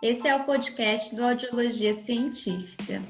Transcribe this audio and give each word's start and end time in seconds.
Esse 0.00 0.28
é 0.28 0.36
o 0.36 0.44
podcast 0.44 1.14
do 1.16 1.24
Audiologia 1.24 1.92
Científica. 1.92 3.02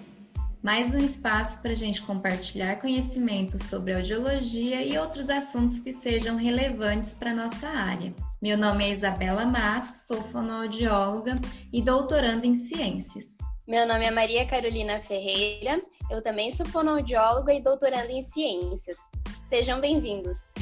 Mais 0.62 0.95
um 0.95 0.99
espaço 0.99 1.61
para 1.61 1.72
a 1.72 1.75
gente 1.75 2.00
compartilhar 2.00 2.80
conhecimentos 2.80 3.63
sobre 3.65 3.92
audiologia 3.92 4.83
e 4.83 4.97
outros 4.97 5.29
assuntos 5.29 5.79
que 5.79 5.93
sejam 5.93 6.37
relevantes 6.37 7.13
para 7.13 7.33
a 7.33 7.35
nossa 7.35 7.69
área. 7.69 8.14
Meu 8.41 8.57
nome 8.57 8.87
é 8.87 8.93
Isabela 8.93 9.45
Matos, 9.45 10.07
sou 10.07 10.23
fonoaudióloga 10.32 11.38
e 11.70 11.82
doutoranda 11.82 12.46
em 12.46 12.54
ciências. 12.54 13.36
Meu 13.66 13.86
nome 13.86 14.07
é 14.07 14.11
Maria 14.11 14.46
Carolina 14.46 14.98
Ferreira, 14.98 15.82
eu 16.11 16.23
também 16.23 16.50
sou 16.50 16.64
fonoaudióloga 16.64 17.52
e 17.52 17.62
doutoranda 17.62 18.11
em 18.11 18.23
ciências. 18.23 18.96
Sejam 19.46 19.79
bem-vindos! 19.79 20.55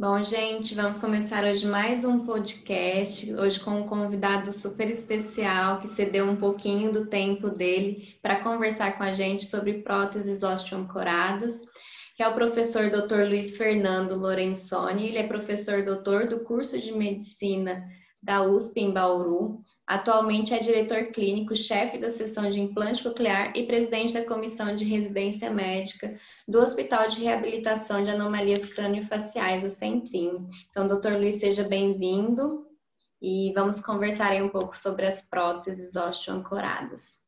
Bom, 0.00 0.24
gente, 0.24 0.74
vamos 0.74 0.96
começar 0.96 1.44
hoje 1.44 1.66
mais 1.66 2.06
um 2.06 2.24
podcast, 2.24 3.34
hoje 3.34 3.60
com 3.60 3.72
um 3.72 3.86
convidado 3.86 4.50
super 4.50 4.88
especial 4.88 5.78
que 5.78 5.88
cedeu 5.88 6.24
um 6.24 6.36
pouquinho 6.36 6.90
do 6.90 7.04
tempo 7.04 7.50
dele 7.50 8.16
para 8.22 8.40
conversar 8.40 8.96
com 8.96 9.02
a 9.02 9.12
gente 9.12 9.44
sobre 9.44 9.82
próteses 9.82 10.42
osteoancoradas, 10.42 11.60
que 12.16 12.22
é 12.22 12.26
o 12.26 12.32
professor 12.32 12.88
Dr. 12.88 13.28
Luiz 13.28 13.58
Fernando 13.58 14.18
Lorenzoni, 14.18 15.06
ele 15.06 15.18
é 15.18 15.26
professor 15.26 15.84
doutor 15.84 16.26
do 16.26 16.40
curso 16.44 16.80
de 16.80 16.92
medicina 16.92 17.86
da 18.22 18.42
USP 18.42 18.80
em 18.80 18.92
Bauru, 18.94 19.62
Atualmente 19.90 20.54
é 20.54 20.60
diretor 20.60 21.06
clínico, 21.06 21.56
chefe 21.56 21.98
da 21.98 22.10
seção 22.10 22.48
de 22.48 22.60
implante 22.60 23.02
coclear 23.02 23.52
e 23.56 23.66
presidente 23.66 24.14
da 24.14 24.24
comissão 24.24 24.76
de 24.76 24.84
residência 24.84 25.50
médica 25.50 26.16
do 26.46 26.60
Hospital 26.60 27.08
de 27.08 27.24
Reabilitação 27.24 28.04
de 28.04 28.10
Anomalias 28.10 28.64
Crânio-Faciais, 28.66 29.64
o 29.64 29.68
Centrinho. 29.68 30.46
Então, 30.70 30.86
doutor 30.86 31.14
Luiz, 31.14 31.40
seja 31.40 31.64
bem-vindo 31.64 32.68
e 33.20 33.52
vamos 33.52 33.80
conversar 33.80 34.30
aí 34.30 34.40
um 34.40 34.48
pouco 34.48 34.76
sobre 34.76 35.06
as 35.06 35.22
próteses 35.22 35.96
osteoancoradas. 35.96 37.18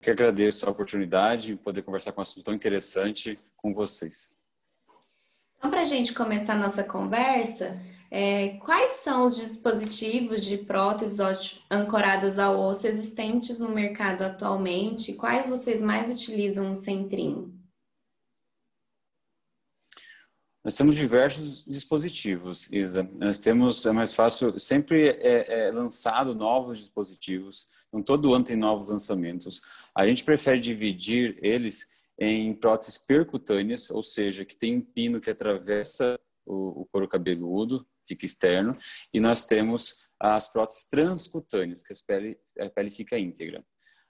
Que 0.00 0.10
agradeço 0.10 0.66
a 0.66 0.72
oportunidade 0.72 1.52
de 1.52 1.56
poder 1.56 1.82
conversar 1.82 2.10
com 2.10 2.20
um 2.20 2.22
assunto 2.22 2.42
tão 2.42 2.52
interessante 2.52 3.38
com 3.56 3.72
vocês. 3.72 4.36
Então, 5.56 5.70
para 5.70 5.82
a 5.82 5.84
gente 5.84 6.12
começar 6.12 6.54
a 6.54 6.58
nossa 6.58 6.82
conversa, 6.82 7.80
é, 8.14 8.58
quais 8.58 8.90
são 8.96 9.24
os 9.24 9.36
dispositivos 9.36 10.44
de 10.44 10.58
próteses 10.58 11.18
ancoradas 11.70 12.38
ao 12.38 12.60
osso 12.60 12.86
existentes 12.86 13.58
no 13.58 13.70
mercado 13.70 14.20
atualmente? 14.20 15.14
Quais 15.14 15.48
vocês 15.48 15.80
mais 15.80 16.10
utilizam 16.10 16.68
no 16.68 16.76
Centrinho? 16.76 17.58
Nós 20.62 20.76
temos 20.76 20.94
diversos 20.94 21.64
dispositivos, 21.64 22.70
Isa. 22.70 23.02
Nós 23.14 23.38
temos, 23.38 23.86
é 23.86 23.92
mais 23.92 24.12
fácil, 24.12 24.58
sempre 24.58 25.08
é, 25.08 25.68
é 25.68 25.72
lançado 25.72 26.34
novos 26.34 26.80
dispositivos, 26.80 27.66
então 27.88 28.02
todo 28.02 28.34
ano 28.34 28.44
tem 28.44 28.58
novos 28.58 28.90
lançamentos. 28.90 29.62
A 29.96 30.06
gente 30.06 30.22
prefere 30.22 30.60
dividir 30.60 31.38
eles 31.40 31.88
em 32.18 32.52
próteses 32.52 32.98
percutâneas, 32.98 33.90
ou 33.90 34.02
seja, 34.02 34.44
que 34.44 34.54
tem 34.54 34.76
um 34.76 34.82
pino 34.82 35.18
que 35.18 35.30
atravessa 35.30 36.20
o, 36.44 36.82
o 36.82 36.86
couro 36.92 37.08
cabeludo, 37.08 37.86
fica 38.06 38.26
externo, 38.26 38.76
e 39.12 39.20
nós 39.20 39.44
temos 39.44 40.02
as 40.22 40.46
próteses 40.46 40.84
transcutâneas, 40.84 41.82
que 41.82 41.92
a 41.92 41.96
pele, 42.06 42.38
a 42.60 42.70
pele 42.70 42.90
fica 42.90 43.18
íntegra. 43.18 43.64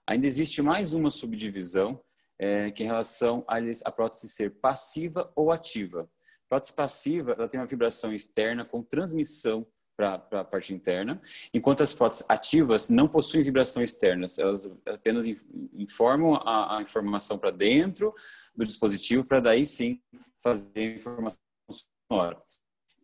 Ainda 0.07 0.27
existe 0.27 0.61
mais 0.61 0.93
uma 0.93 1.11
subdivisão, 1.11 2.03
é, 2.39 2.71
que 2.71 2.83
é 2.83 2.87
em 2.87 2.89
relação 2.89 3.45
à 3.49 3.91
prótese 3.91 4.29
ser 4.29 4.51
passiva 4.61 5.33
ou 5.35 5.51
ativa. 5.51 6.03
A 6.03 6.49
prótese 6.49 6.75
passiva 6.75 7.33
ela 7.33 7.49
tem 7.49 7.59
uma 7.59 7.67
vibração 7.67 8.13
externa 8.13 8.65
com 8.65 8.83
transmissão 8.83 9.67
para 9.97 10.15
a 10.33 10.45
parte 10.45 10.75
interna, 10.75 11.21
enquanto 11.55 11.83
as 11.83 11.93
próteses 11.95 12.25
ativas 12.29 12.89
não 12.89 13.07
possuem 13.07 13.43
vibração 13.43 13.83
externa, 13.83 14.27
elas 14.39 14.67
apenas 14.87 15.25
informam 15.75 16.35
a, 16.35 16.79
a 16.79 16.83
informação 16.83 17.39
para 17.39 17.51
dentro 17.51 18.13
do 18.55 18.65
dispositivo, 18.65 19.25
para 19.25 19.41
daí 19.41 19.65
sim 19.65 20.01
fazer 20.43 20.79
a 20.79 20.95
informação 20.97 21.39
sonora 22.11 22.43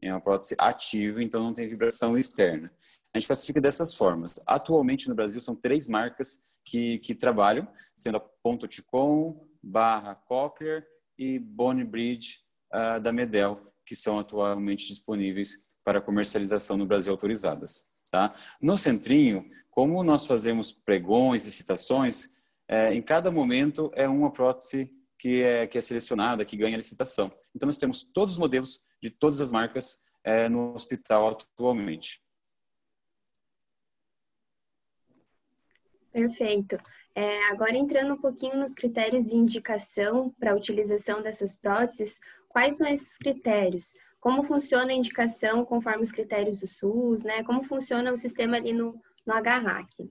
é 0.02 0.12
uma 0.12 0.20
prótese 0.20 0.54
ativa, 0.58 1.22
então 1.22 1.42
não 1.42 1.54
tem 1.54 1.68
vibração 1.68 2.16
externa. 2.16 2.70
A 3.12 3.18
gente 3.18 3.26
classifica 3.26 3.60
dessas 3.60 3.94
formas. 3.94 4.40
Atualmente 4.46 5.08
no 5.08 5.14
Brasil 5.14 5.40
são 5.40 5.54
três 5.54 5.88
marcas 5.88 6.46
que, 6.64 6.98
que 6.98 7.14
trabalham, 7.14 7.66
sendo 7.96 8.18
a 8.18 8.20
Ponto 8.20 8.68
Ticon, 8.68 9.46
Barra 9.62 10.14
Cochlear 10.14 10.84
e 11.18 11.38
Bone 11.38 11.84
Bridge 11.84 12.38
uh, 12.72 13.00
da 13.00 13.12
Medel, 13.12 13.72
que 13.84 13.96
são 13.96 14.18
atualmente 14.18 14.86
disponíveis 14.86 15.66
para 15.82 16.00
comercialização 16.00 16.76
no 16.76 16.86
Brasil 16.86 17.12
autorizadas. 17.12 17.86
Tá? 18.10 18.34
No 18.60 18.76
Centrinho, 18.76 19.48
como 19.70 20.02
nós 20.04 20.26
fazemos 20.26 20.72
pregões 20.72 21.46
e 21.46 21.50
citações, 21.50 22.36
é, 22.68 22.92
em 22.92 23.00
cada 23.00 23.30
momento 23.30 23.90
é 23.94 24.06
uma 24.06 24.30
prótese 24.30 24.90
que 25.18 25.42
é, 25.42 25.66
que 25.66 25.76
é 25.76 25.80
selecionada, 25.80 26.44
que 26.44 26.56
ganha 26.56 26.76
licitação. 26.76 27.32
Então, 27.54 27.66
nós 27.66 27.78
temos 27.78 28.04
todos 28.04 28.34
os 28.34 28.38
modelos 28.38 28.84
de 29.02 29.10
todas 29.10 29.40
as 29.40 29.50
marcas 29.50 30.04
é, 30.24 30.48
no 30.48 30.74
hospital 30.74 31.28
atualmente. 31.28 32.22
Perfeito. 36.12 36.78
É, 37.14 37.44
agora 37.46 37.76
entrando 37.76 38.14
um 38.14 38.20
pouquinho 38.20 38.58
nos 38.58 38.72
critérios 38.72 39.24
de 39.24 39.36
indicação 39.36 40.30
para 40.38 40.52
a 40.52 40.54
utilização 40.54 41.22
dessas 41.22 41.56
próteses, 41.56 42.18
quais 42.48 42.76
são 42.76 42.86
esses 42.86 43.16
critérios? 43.18 43.94
Como 44.20 44.42
funciona 44.42 44.90
a 44.90 44.96
indicação 44.96 45.64
conforme 45.64 46.02
os 46.02 46.12
critérios 46.12 46.60
do 46.60 46.66
SUS, 46.66 47.22
né? 47.22 47.42
Como 47.44 47.62
funciona 47.62 48.12
o 48.12 48.16
sistema 48.16 48.56
ali 48.56 48.72
no, 48.72 49.00
no 49.26 49.34
HRAC? 49.34 50.10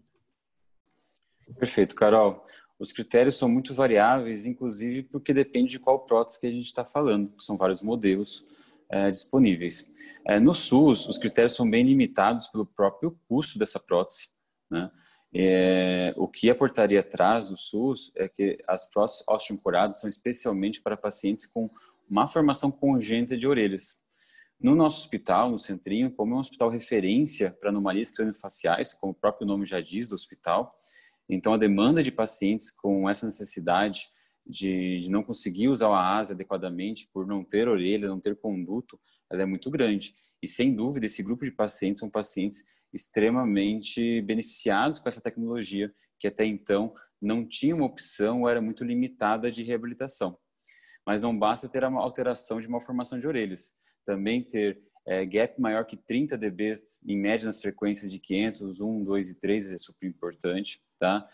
Perfeito, 1.57 1.95
Carol. 1.95 2.43
Os 2.79 2.91
critérios 2.91 3.35
são 3.35 3.49
muito 3.49 3.73
variáveis, 3.73 4.45
inclusive 4.45 5.03
porque 5.03 5.33
depende 5.33 5.71
de 5.71 5.79
qual 5.79 6.05
prótese 6.05 6.39
que 6.39 6.47
a 6.47 6.51
gente 6.51 6.65
está 6.65 6.85
falando, 6.85 7.33
são 7.39 7.57
vários 7.57 7.81
modelos 7.81 8.45
é, 8.89 9.11
disponíveis. 9.11 9.91
É, 10.25 10.39
no 10.39 10.53
SUS, 10.53 11.07
os 11.07 11.17
critérios 11.17 11.55
são 11.55 11.69
bem 11.69 11.83
limitados 11.83 12.47
pelo 12.47 12.65
próprio 12.65 13.17
custo 13.27 13.57
dessa 13.57 13.79
prótese. 13.79 14.29
Né? 14.69 14.91
É, 15.33 16.13
o 16.15 16.27
que 16.27 16.49
a 16.49 16.55
portaria 16.55 17.03
traz 17.03 17.49
do 17.49 17.57
SUS 17.57 18.11
é 18.15 18.29
que 18.29 18.57
as 18.67 18.89
próteses 18.89 19.23
osteoancoradas 19.27 19.99
são 19.99 20.09
especialmente 20.09 20.81
para 20.81 20.95
pacientes 20.95 21.45
com 21.45 21.69
má 22.09 22.27
formação 22.27 22.71
congênita 22.71 23.35
de 23.35 23.47
orelhas. 23.47 24.05
No 24.59 24.75
nosso 24.75 24.99
hospital, 25.01 25.51
no 25.51 25.59
Centrinho, 25.59 26.09
como 26.09 26.33
é 26.33 26.37
um 26.37 26.39
hospital 26.39 26.69
referência 26.69 27.55
para 27.59 27.69
anomalias 27.69 28.09
craniofaciais, 28.09 28.93
como 28.93 29.11
o 29.11 29.15
próprio 29.15 29.45
nome 29.45 29.65
já 29.65 29.79
diz 29.81 30.07
do 30.07 30.15
hospital, 30.15 30.73
então 31.29 31.53
a 31.53 31.57
demanda 31.57 32.01
de 32.01 32.11
pacientes 32.11 32.71
com 32.71 33.09
essa 33.09 33.25
necessidade 33.25 34.07
de, 34.45 34.99
de, 34.99 35.11
não 35.11 35.23
conseguir 35.23 35.67
usar 35.67 35.89
a 35.89 36.17
asa 36.17 36.33
adequadamente 36.33 37.09
por 37.11 37.27
não 37.27 37.43
ter 37.43 37.67
orelha, 37.67 38.07
não 38.07 38.19
ter 38.19 38.35
conduto, 38.37 38.97
ela 39.29 39.41
é 39.41 39.45
muito 39.45 39.69
grande. 39.69 40.13
E 40.41 40.47
sem 40.47 40.73
dúvida, 40.73 41.05
esse 41.05 41.21
grupo 41.21 41.43
de 41.43 41.51
pacientes 41.51 41.99
são 41.99 42.09
pacientes 42.09 42.63
extremamente 42.93 44.21
beneficiados 44.21 44.99
com 44.99 45.09
essa 45.09 45.21
tecnologia, 45.21 45.93
que 46.17 46.27
até 46.27 46.45
então 46.45 46.93
não 47.21 47.45
tinha 47.45 47.75
uma 47.75 47.85
opção 47.85 48.41
ou 48.41 48.49
era 48.49 48.61
muito 48.61 48.83
limitada 48.85 49.51
de 49.51 49.63
reabilitação. 49.63 50.37
Mas 51.05 51.23
não 51.23 51.37
basta 51.37 51.67
ter 51.67 51.83
a 51.83 51.89
alteração 51.89 52.59
de 52.59 52.69
malformação 52.69 53.19
de 53.19 53.27
orelhas, 53.27 53.71
também 54.05 54.43
ter 54.43 54.81
é, 55.07 55.25
gap 55.25 55.59
maior 55.59 55.85
que 55.85 55.95
30 55.95 56.37
dB, 56.37 56.73
em 57.07 57.17
média 57.17 57.45
nas 57.45 57.61
frequências 57.61 58.11
de 58.11 58.19
500, 58.19 58.81
1, 58.81 59.03
2 59.03 59.29
e 59.29 59.35
3 59.35 59.71
é 59.71 59.77
super 59.77 60.05
importante, 60.05 60.81
tá? 60.99 61.27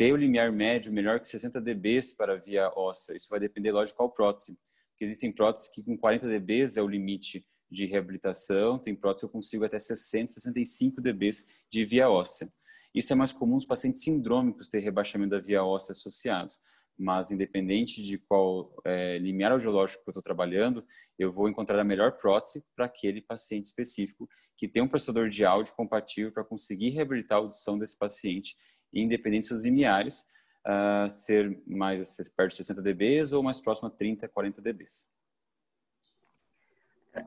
ter 0.00 0.14
o 0.14 0.16
limiar 0.16 0.50
médio 0.50 0.90
melhor 0.90 1.20
que 1.20 1.28
60 1.28 1.60
dB 1.60 2.00
para 2.16 2.34
via 2.38 2.72
óssea. 2.74 3.14
Isso 3.14 3.28
vai 3.28 3.38
depender, 3.38 3.70
lógico, 3.70 3.98
qual 3.98 4.10
prótese. 4.10 4.58
Porque 4.90 5.04
existem 5.04 5.30
próteses 5.30 5.68
que 5.68 5.84
com 5.84 5.94
40 5.94 6.26
dB 6.26 6.64
é 6.74 6.80
o 6.80 6.88
limite 6.88 7.46
de 7.70 7.84
reabilitação, 7.84 8.78
tem 8.78 8.94
próteses 8.94 9.20
que 9.20 9.26
eu 9.26 9.30
consigo 9.30 9.62
até 9.62 9.78
60, 9.78 10.32
65 10.32 11.02
dB 11.02 11.28
de 11.70 11.84
via 11.84 12.08
óssea. 12.08 12.50
Isso 12.94 13.12
é 13.12 13.16
mais 13.16 13.30
comum 13.30 13.56
nos 13.56 13.66
pacientes 13.66 14.02
sindrômicos 14.02 14.68
ter 14.68 14.80
rebaixamento 14.80 15.32
da 15.32 15.38
via 15.38 15.62
óssea 15.62 15.92
associado. 15.92 16.54
Mas, 17.02 17.30
independente 17.30 18.04
de 18.04 18.18
qual 18.18 18.74
é, 18.84 19.16
limiar 19.16 19.52
audiológico 19.52 20.04
que 20.04 20.10
eu 20.10 20.12
estou 20.12 20.22
trabalhando, 20.22 20.84
eu 21.18 21.32
vou 21.32 21.48
encontrar 21.48 21.80
a 21.80 21.84
melhor 21.84 22.18
prótese 22.18 22.62
para 22.76 22.84
aquele 22.84 23.22
paciente 23.22 23.66
específico 23.66 24.28
que 24.54 24.68
tem 24.68 24.82
um 24.82 24.88
processador 24.88 25.30
de 25.30 25.42
áudio 25.42 25.74
compatível 25.74 26.30
para 26.30 26.44
conseguir 26.44 26.90
reabilitar 26.90 27.38
a 27.38 27.40
audição 27.40 27.78
desse 27.78 27.96
paciente 27.96 28.54
independente 28.92 29.48
dos 29.48 29.64
limiares, 29.64 30.24
uh, 30.66 31.08
ser 31.08 31.58
mais 31.66 32.16
perto 32.36 32.50
de 32.50 32.56
60 32.56 32.82
dB 32.82 33.22
ou 33.34 33.42
mais 33.42 33.58
próximo 33.58 33.88
a 33.88 33.90
30, 33.90 34.28
40 34.28 34.60
dB. 34.60 34.84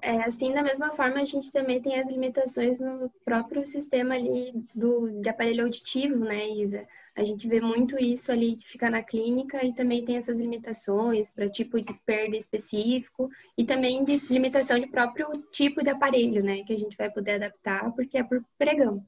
É, 0.02 0.22
assim, 0.24 0.54
da 0.54 0.64
mesma 0.64 0.92
forma, 0.94 1.20
a 1.20 1.26
gente 1.26 1.52
também 1.52 1.82
tem 1.82 2.00
as 2.00 2.08
limitações 2.08 2.80
no 2.80 3.10
próprio 3.26 3.66
sistema 3.66 4.16
ali 4.16 4.54
do, 4.74 5.22
de 5.22 5.28
aparelho 5.28 5.64
auditivo, 5.64 6.20
né, 6.20 6.48
Isa? 6.50 6.88
A 7.16 7.24
gente 7.24 7.48
vê 7.48 7.62
muito 7.62 8.02
isso 8.02 8.32
ali 8.32 8.56
que 8.56 8.68
fica 8.68 8.90
na 8.90 9.04
clínica 9.04 9.64
e 9.64 9.74
também 9.74 10.04
tem 10.04 10.16
essas 10.16 10.40
limitações 10.40 11.30
para 11.30 11.50
tipo 11.50 11.80
de 11.80 11.94
perda 12.06 12.36
específico 12.36 13.30
e 13.58 13.64
também 13.66 14.04
de 14.04 14.18
limitação 14.30 14.80
de 14.80 14.88
próprio 14.88 15.28
tipo 15.52 15.84
de 15.84 15.90
aparelho, 15.90 16.44
né, 16.44 16.64
que 16.64 16.74
a 16.74 16.78
gente 16.78 16.98
vai 16.98 17.12
poder 17.12 17.34
adaptar 17.34 17.92
porque 17.92 18.18
é 18.18 18.24
por 18.24 18.44
pregão. 18.58 19.06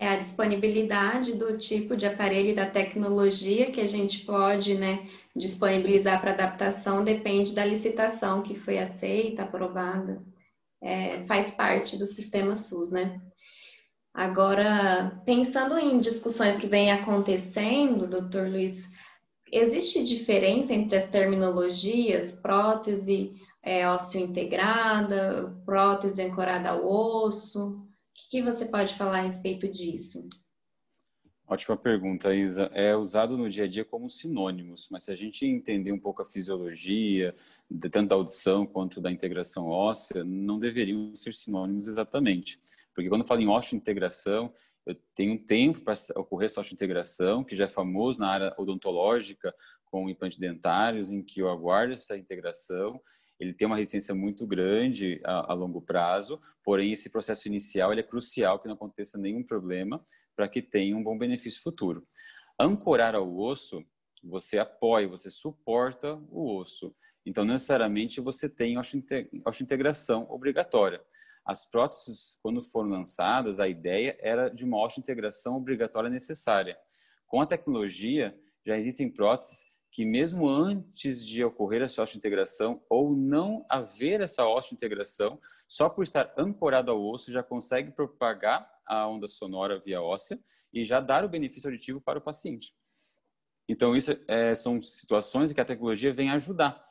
É 0.00 0.08
a 0.08 0.16
disponibilidade 0.16 1.34
do 1.34 1.58
tipo 1.58 1.94
de 1.94 2.06
aparelho 2.06 2.48
e 2.48 2.54
da 2.54 2.64
tecnologia 2.64 3.70
que 3.70 3.82
a 3.82 3.86
gente 3.86 4.24
pode, 4.24 4.74
né, 4.74 5.06
disponibilizar 5.36 6.18
para 6.22 6.30
adaptação 6.30 7.04
depende 7.04 7.54
da 7.54 7.66
licitação 7.66 8.42
que 8.42 8.54
foi 8.54 8.78
aceita, 8.78 9.42
aprovada. 9.42 10.24
É, 10.82 11.22
faz 11.26 11.50
parte 11.50 11.98
do 11.98 12.06
sistema 12.06 12.56
SUS, 12.56 12.90
né? 12.90 13.20
Agora, 14.14 15.22
pensando 15.26 15.78
em 15.78 16.00
discussões 16.00 16.56
que 16.56 16.66
vêm 16.66 16.90
acontecendo, 16.90 18.08
doutor 18.08 18.48
Luiz, 18.48 18.88
existe 19.52 20.02
diferença 20.02 20.72
entre 20.72 20.96
as 20.96 21.08
terminologias 21.08 22.32
prótese 22.32 23.38
é, 23.62 23.86
ósseo 23.86 24.18
integrada, 24.18 25.54
prótese 25.66 26.22
ancorada 26.22 26.70
ao 26.70 26.86
osso? 26.86 27.89
O 28.26 28.30
que, 28.30 28.42
você 28.42 28.66
pode 28.66 28.94
falar 28.94 29.18
a 29.18 29.22
respeito 29.22 29.68
disso? 29.68 30.28
Ótima 31.46 31.76
pergunta, 31.76 32.32
Isa. 32.32 32.70
É 32.72 32.94
usado 32.94 33.36
no 33.36 33.48
dia 33.48 33.64
a 33.64 33.66
dia 33.66 33.84
como 33.84 34.08
sinônimos, 34.08 34.88
mas 34.88 35.02
se 35.02 35.10
a 35.10 35.16
gente 35.16 35.44
entender 35.44 35.90
um 35.90 35.98
pouco 35.98 36.22
a 36.22 36.24
fisiologia, 36.24 37.34
tanto 37.90 38.08
da 38.08 38.14
audição 38.14 38.64
quanto 38.64 39.00
da 39.00 39.10
integração 39.10 39.68
óssea, 39.68 40.22
não 40.22 40.60
deveriam 40.60 41.12
ser 41.16 41.34
sinônimos 41.34 41.88
exatamente. 41.88 42.60
Porque 42.94 43.08
quando 43.08 43.26
falo 43.26 43.40
em 43.40 43.48
osteointegração, 43.48 44.52
eu 44.86 44.94
tenho 45.12 45.32
um 45.32 45.38
tempo 45.38 45.80
para 45.80 45.94
ocorrer 46.14 46.46
essa 46.46 46.60
osteointegração, 46.60 47.42
que 47.42 47.56
já 47.56 47.64
é 47.64 47.68
famoso 47.68 48.20
na 48.20 48.28
área 48.28 48.54
odontológica, 48.56 49.52
com 49.90 50.08
implantes 50.08 50.38
dentários, 50.38 51.10
em 51.10 51.22
que 51.22 51.40
eu 51.40 51.48
aguardo 51.48 51.92
essa 51.92 52.16
integração. 52.16 53.00
Ele 53.38 53.52
tem 53.52 53.66
uma 53.66 53.76
resistência 53.76 54.14
muito 54.14 54.46
grande 54.46 55.20
a, 55.24 55.52
a 55.52 55.54
longo 55.54 55.80
prazo, 55.80 56.40
porém 56.62 56.92
esse 56.92 57.10
processo 57.10 57.48
inicial 57.48 57.92
é 57.92 58.02
crucial 58.02 58.60
que 58.60 58.68
não 58.68 58.74
aconteça 58.74 59.18
nenhum 59.18 59.42
problema 59.42 60.04
para 60.36 60.48
que 60.48 60.62
tenha 60.62 60.96
um 60.96 61.02
bom 61.02 61.18
benefício 61.18 61.62
futuro. 61.62 62.06
Ancorar 62.58 63.14
ao 63.14 63.34
osso, 63.36 63.82
você 64.22 64.58
apoia, 64.58 65.08
você 65.08 65.30
suporta 65.30 66.14
o 66.30 66.56
osso. 66.56 66.94
Então, 67.24 67.44
necessariamente, 67.44 68.20
você 68.20 68.48
tem 68.48 68.76
osteointegração 68.78 70.26
obrigatória. 70.30 71.02
As 71.44 71.64
próteses, 71.64 72.38
quando 72.42 72.62
foram 72.62 72.90
lançadas, 72.90 73.60
a 73.60 73.68
ideia 73.68 74.16
era 74.20 74.48
de 74.48 74.64
uma 74.64 74.82
osteointegração 74.84 75.56
obrigatória 75.56 76.10
necessária. 76.10 76.76
Com 77.26 77.40
a 77.40 77.46
tecnologia, 77.46 78.38
já 78.66 78.76
existem 78.76 79.10
próteses 79.10 79.64
que 79.90 80.04
mesmo 80.04 80.48
antes 80.48 81.26
de 81.26 81.42
ocorrer 81.44 81.82
essa 81.82 82.02
osteointegração 82.02 82.80
ou 82.88 83.14
não 83.14 83.66
haver 83.68 84.20
essa 84.20 84.46
osteointegração, 84.46 85.40
só 85.68 85.88
por 85.88 86.04
estar 86.04 86.32
ancorado 86.38 86.90
ao 86.90 87.02
osso 87.02 87.32
já 87.32 87.42
consegue 87.42 87.90
propagar 87.90 88.70
a 88.86 89.08
onda 89.08 89.26
sonora 89.26 89.80
via 89.80 90.00
óssea 90.00 90.38
e 90.72 90.84
já 90.84 91.00
dar 91.00 91.24
o 91.24 91.28
benefício 91.28 91.68
auditivo 91.68 92.00
para 92.00 92.18
o 92.18 92.22
paciente. 92.22 92.72
Então, 93.68 93.94
isso 93.96 94.12
é, 94.26 94.54
são 94.54 94.80
situações 94.80 95.52
que 95.52 95.60
a 95.60 95.64
tecnologia 95.64 96.12
vem 96.12 96.30
ajudar, 96.30 96.84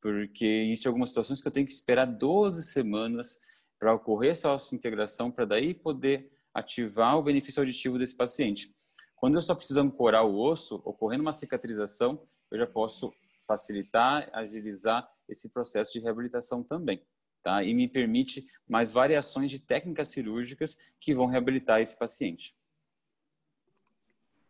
porque 0.00 0.44
existem 0.44 0.88
algumas 0.88 1.10
situações 1.10 1.40
que 1.40 1.48
eu 1.48 1.52
tenho 1.52 1.66
que 1.66 1.72
esperar 1.72 2.06
12 2.06 2.64
semanas 2.64 3.38
para 3.78 3.94
ocorrer 3.94 4.32
essa 4.32 4.58
integração, 4.74 5.30
para 5.30 5.44
daí 5.44 5.74
poder 5.74 6.30
ativar 6.54 7.16
o 7.18 7.22
benefício 7.22 7.60
auditivo 7.60 7.98
desse 7.98 8.16
paciente. 8.16 8.74
Quando 9.14 9.34
eu 9.34 9.42
só 9.42 9.54
preciso 9.54 9.80
ancorar 9.80 10.24
o 10.24 10.38
osso, 10.38 10.80
ocorrendo 10.84 11.22
uma 11.22 11.32
cicatrização, 11.32 12.22
eu 12.50 12.58
já 12.58 12.66
posso 12.66 13.12
facilitar, 13.46 14.28
agilizar 14.32 15.08
esse 15.28 15.48
processo 15.50 15.92
de 15.92 16.00
reabilitação 16.00 16.62
também 16.62 17.04
tá? 17.46 17.62
E 17.62 17.72
me 17.72 17.86
permite 17.86 18.44
mais 18.68 18.90
variações 18.90 19.52
de 19.52 19.60
técnicas 19.60 20.08
cirúrgicas 20.08 20.76
que 20.98 21.14
vão 21.14 21.26
reabilitar 21.26 21.80
esse 21.80 21.96
paciente. 21.96 22.56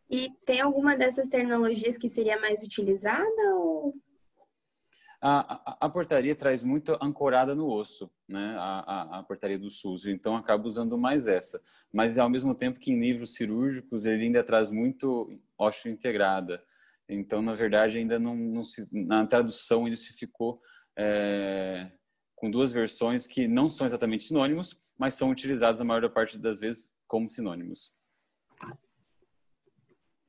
E 0.08 0.30
tem 0.46 0.62
alguma 0.62 0.96
dessas 0.96 1.28
tecnologias 1.28 1.98
que 1.98 2.08
seria 2.08 2.40
mais 2.40 2.62
utilizada 2.62 3.54
ou 3.56 3.94
a, 5.20 5.72
a, 5.72 5.76
a, 5.86 5.88
portaria 5.88 6.34
traz 6.34 6.62
muito 6.62 6.96
ancorada 7.02 7.54
no 7.54 7.68
osso, 7.70 8.10
né? 8.28 8.54
A, 8.58 9.18
a, 9.18 9.22
portaria 9.22 9.58
do 9.58 9.68
SUS, 9.68 10.06
então 10.06 10.36
acaba 10.36 10.66
usando 10.66 10.96
mais 10.96 11.26
essa. 11.26 11.60
Mas 11.92 12.18
ao 12.18 12.30
mesmo 12.30 12.54
tempo 12.54 12.78
que 12.78 12.92
em 12.92 13.00
livros 13.00 13.34
cirúrgicos 13.34 14.06
ele 14.06 14.24
ainda 14.24 14.44
traz 14.44 14.70
muito 14.70 15.38
ósseo 15.58 15.90
integrada. 15.90 16.62
Então, 17.08 17.40
na 17.40 17.54
verdade, 17.54 17.98
ainda 17.98 18.18
não, 18.18 18.34
não 18.34 18.64
se, 18.64 18.88
na 18.92 19.26
tradução 19.26 19.90
se 19.94 20.12
ficou 20.12 20.60
é, 20.96 21.90
com 22.34 22.50
duas 22.50 22.72
versões 22.72 23.26
que 23.26 23.46
não 23.46 23.68
são 23.68 23.86
exatamente 23.86 24.24
sinônimos, 24.24 24.80
mas 24.98 25.14
são 25.14 25.30
utilizados 25.30 25.78
na 25.78 25.84
maior 25.84 26.08
parte 26.10 26.38
das 26.38 26.60
vezes 26.60 26.92
como 27.06 27.28
sinônimos. 27.28 27.94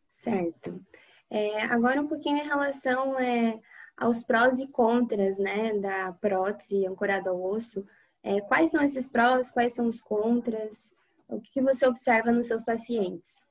Certo. 0.10 0.84
É, 1.30 1.64
agora 1.64 2.02
um 2.02 2.08
pouquinho 2.08 2.38
em 2.38 2.48
relação 2.48 3.20
é, 3.20 3.60
aos 3.96 4.22
prós 4.22 4.60
e 4.60 4.68
contras, 4.68 5.38
né, 5.38 5.74
da 5.80 6.14
prótese 6.14 6.86
ancorada 6.86 7.30
ao 7.30 7.42
osso. 7.44 7.86
É, 8.24 8.42
quais 8.42 8.72
são 8.72 8.84
esses 8.84 9.08
prós, 9.08 9.50
quais 9.50 9.74
são 9.74 9.88
os 9.88 10.02
contras? 10.02 10.92
O 11.28 11.42
que 11.42 11.62
você 11.62 11.86
observa 11.88 12.32
nos 12.32 12.48
seus 12.48 12.64
pacientes? 12.64 13.47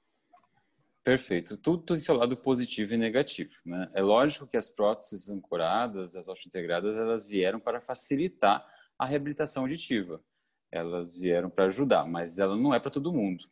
Perfeito. 1.06 1.56
Tudo 1.56 1.85
tem 1.85 1.97
seu 1.99 2.17
lado 2.17 2.37
positivo 2.37 2.93
e 2.93 2.97
negativo. 2.97 3.53
Né? 3.64 3.88
É 3.94 4.03
lógico 4.03 4.44
que 4.44 4.56
as 4.56 4.69
próteses 4.69 5.29
ancoradas, 5.29 6.17
as 6.17 6.26
integradas, 6.44 6.97
elas 6.97 7.29
vieram 7.29 7.61
para 7.61 7.79
facilitar 7.79 8.67
a 8.99 9.06
reabilitação 9.06 9.62
auditiva. 9.62 10.20
Elas 10.69 11.17
vieram 11.17 11.49
para 11.49 11.67
ajudar, 11.67 12.05
mas 12.08 12.41
ela 12.41 12.56
não 12.56 12.75
é 12.75 12.81
para 12.81 12.91
todo 12.91 13.12
mundo. 13.12 13.44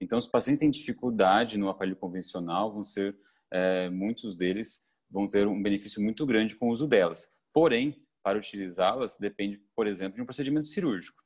Então, 0.00 0.18
os 0.18 0.26
pacientes 0.26 0.58
têm 0.58 0.68
dificuldade 0.68 1.56
no 1.56 1.68
aparelho 1.68 1.94
convencional, 1.94 2.72
vão 2.72 2.82
ser, 2.82 3.16
é, 3.52 3.88
muitos 3.88 4.36
deles 4.36 4.80
vão 5.08 5.28
ter 5.28 5.46
um 5.46 5.62
benefício 5.62 6.02
muito 6.02 6.26
grande 6.26 6.56
com 6.56 6.66
o 6.66 6.72
uso 6.72 6.88
delas. 6.88 7.32
Porém, 7.52 7.96
para 8.20 8.36
utilizá-las, 8.36 9.16
depende, 9.16 9.62
por 9.76 9.86
exemplo, 9.86 10.16
de 10.16 10.22
um 10.22 10.26
procedimento 10.26 10.66
cirúrgico. 10.66 11.22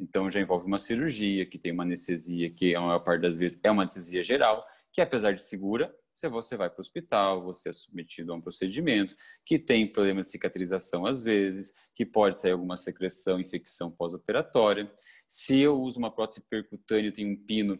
Então, 0.00 0.30
já 0.30 0.40
envolve 0.40 0.64
uma 0.64 0.78
cirurgia, 0.78 1.44
que 1.44 1.58
tem 1.58 1.70
uma 1.70 1.82
anestesia, 1.82 2.48
que 2.48 2.74
a 2.74 2.80
maior 2.80 3.00
parte 3.00 3.20
das 3.20 3.36
vezes 3.36 3.60
é 3.62 3.70
uma 3.70 3.82
anestesia 3.82 4.22
geral, 4.22 4.64
que 4.92 5.00
apesar 5.00 5.32
de 5.32 5.42
segura, 5.42 5.94
se 6.18 6.28
você 6.28 6.56
vai 6.56 6.68
para 6.68 6.80
o 6.80 6.80
hospital, 6.80 7.44
você 7.44 7.68
é 7.68 7.72
submetido 7.72 8.32
a 8.32 8.34
um 8.34 8.40
procedimento 8.40 9.14
que 9.46 9.56
tem 9.56 9.90
problema 9.90 10.20
de 10.20 10.26
cicatrização 10.26 11.06
às 11.06 11.22
vezes, 11.22 11.72
que 11.94 12.04
pode 12.04 12.36
sair 12.36 12.50
alguma 12.50 12.76
secreção, 12.76 13.38
infecção 13.38 13.88
pós-operatória. 13.88 14.92
Se 15.28 15.60
eu 15.60 15.80
uso 15.80 15.98
uma 15.98 16.10
prótese 16.10 16.40
percutânea, 16.50 17.12
tem 17.12 17.24
um 17.24 17.36
pino 17.36 17.78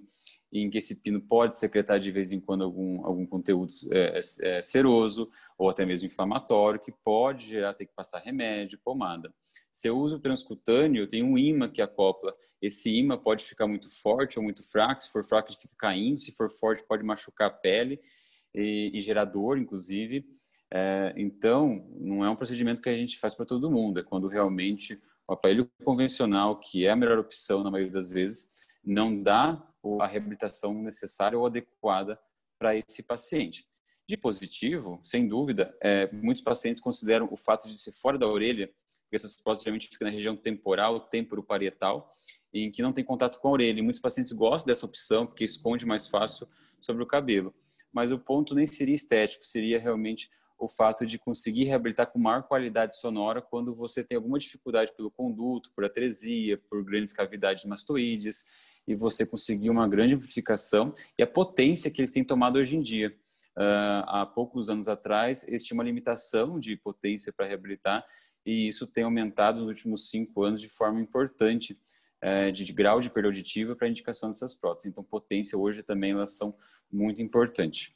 em 0.53 0.71
que 0.71 0.79
esse 0.79 0.97
pino 0.97 1.21
pode 1.21 1.57
secretar 1.57 2.01
de 2.01 2.11
vez 2.11 2.33
em 2.33 2.41
quando 2.41 2.65
algum, 2.65 3.05
algum 3.05 3.27
conteúdo 3.27 3.73
é, 3.93 4.21
é, 4.43 4.63
seroso 4.63 5.31
ou 5.59 5.69
até 5.69 5.85
mesmo 5.85 6.07
inflamatório, 6.07 6.81
que 6.81 6.93
pode 7.05 7.47
gerar 7.47 7.75
ter 7.75 7.87
que 7.87 7.95
passar 7.95 8.19
remédio, 8.19 8.81
pomada. 8.83 9.33
Se 9.71 9.89
eu 9.89 9.99
uso 9.99 10.19
transcutâneo, 10.19 11.07
tenho 11.07 11.27
um 11.27 11.37
imã 11.37 11.69
que 11.69 11.83
acopla. 11.83 12.35
Esse 12.61 12.91
imã 12.91 13.19
pode 13.19 13.45
ficar 13.45 13.67
muito 13.67 13.91
forte 13.91 14.39
ou 14.39 14.43
muito 14.43 14.63
fraco. 14.69 15.03
Se 15.03 15.11
for 15.11 15.23
fraco, 15.23 15.51
ele 15.51 15.59
fica 15.59 15.75
caindo. 15.79 16.17
Se 16.17 16.33
for 16.33 16.51
forte, 16.51 16.85
pode 16.87 17.05
machucar 17.05 17.49
a 17.49 17.53
pele 17.53 18.01
e, 18.55 18.91
e 18.95 19.01
gerar 19.01 19.27
dor, 19.27 19.59
inclusive. 19.59 20.25
É, 20.73 21.15
então, 21.17 21.87
não 21.99 22.25
é 22.25 22.31
um 22.31 22.37
procedimento 22.37 22.83
que 22.83 22.89
a 22.89 22.97
gente 22.97 23.19
faz 23.19 23.35
para 23.35 23.47
todo 23.47 23.71
mundo. 23.71 24.01
É 24.01 24.03
quando 24.03 24.27
realmente 24.29 25.01
o 25.29 25.35
aparelho 25.35 25.71
convencional, 25.85 26.59
que 26.59 26.87
é 26.87 26.91
a 26.91 26.97
melhor 26.97 27.19
opção 27.19 27.63
na 27.63 27.71
maioria 27.71 27.93
das 27.93 28.11
vezes, 28.11 28.58
não 28.85 29.21
dá 29.21 29.63
a 30.01 30.07
reabilitação 30.07 30.75
necessária 30.75 31.39
ou 31.39 31.47
adequada 31.47 32.19
para 32.59 32.77
esse 32.77 33.03
paciente. 33.03 33.67
De 34.07 34.17
positivo, 34.17 34.99
sem 35.03 35.29
dúvida, 35.29 35.77
é, 35.83 36.11
muitos 36.13 36.43
pacientes 36.43 36.81
consideram 36.81 37.29
o 37.31 37.37
fato 37.37 37.69
de 37.69 37.79
ser 37.79 37.93
fora 37.93 38.19
da 38.19 38.27
orelha, 38.27 38.69
porque 39.03 39.17
essas 39.17 39.37
próteses 39.37 39.65
geralmente 39.65 39.89
ficam 39.89 40.07
na 40.07 40.13
região 40.13 40.37
temporal, 40.37 41.01
temporo-parietal, 41.09 42.11
em 42.53 42.71
que 42.71 42.83
não 42.83 42.93
tem 42.93 43.05
contato 43.05 43.39
com 43.39 43.49
a 43.49 43.53
orelha. 43.53 43.79
E 43.79 43.83
muitos 43.83 44.01
pacientes 44.01 44.33
gostam 44.33 44.67
dessa 44.67 44.87
opção 44.87 45.27
porque 45.27 45.45
esconde 45.45 45.87
mais 45.87 46.09
fácil 46.09 46.49
sobre 46.81 47.03
o 47.03 47.07
cabelo. 47.07 47.55
Mas 47.93 48.11
o 48.11 48.19
ponto 48.19 48.55
nem 48.55 48.67
seria 48.67 48.95
estético, 48.95 49.45
seria 49.45 49.79
realmente 49.79 50.31
o 50.59 50.69
fato 50.69 51.07
de 51.07 51.19
conseguir 51.19 51.65
reabilitar 51.65 52.11
com 52.11 52.19
maior 52.19 52.43
qualidade 52.43 52.99
sonora 52.99 53.41
quando 53.41 53.75
você 53.75 54.03
tem 54.03 54.17
alguma 54.17 54.39
dificuldade 54.39 54.93
pelo 54.93 55.11
conduto, 55.11 55.71
por 55.75 55.85
atresia, 55.85 56.59
por 56.69 56.85
grandes 56.85 57.13
cavidades 57.13 57.65
mastoídeas, 57.65 58.45
e 58.87 58.95
você 58.95 59.25
conseguir 59.25 59.71
uma 59.71 59.87
grande 59.87 60.15
amplificação 60.15 60.95
e 61.17 61.23
a 61.23 61.27
potência 61.27 61.91
que 61.91 62.01
eles 62.01 62.11
têm 62.11 62.25
tomado 62.25 62.57
hoje 62.57 62.77
em 62.77 62.81
dia. 62.81 63.15
Uh, 63.57 64.05
há 64.07 64.27
poucos 64.27 64.69
anos 64.71 64.89
atrás, 64.89 65.47
eles 65.47 65.65
tinham 65.65 65.79
uma 65.79 65.85
limitação 65.85 66.59
de 66.59 66.77
potência 66.77 67.33
para 67.33 67.47
reabilitar, 67.47 68.05
e 68.45 68.67
isso 68.67 68.87
tem 68.87 69.05
aumentado 69.05 69.61
nos 69.61 69.69
últimos 69.69 70.11
cinco 70.11 70.43
anos 70.43 70.61
de 70.61 70.69
forma 70.69 71.01
importante 71.01 71.79
é, 72.21 72.51
de, 72.51 72.65
de, 72.65 72.73
grau 72.73 73.01
de 73.01 73.11
perda 73.11 73.29
auditiva 73.29 73.77
para 73.77 73.87
a 73.87 73.91
indicação 73.91 74.29
dessas 74.29 74.55
próteses. 74.55 74.91
Então, 74.91 75.05
potência 75.05 75.57
hoje 75.59 75.83
também 75.83 76.13
elas 76.13 76.37
são 76.37 76.55
muito 76.91 77.23
importantes. 77.23 77.93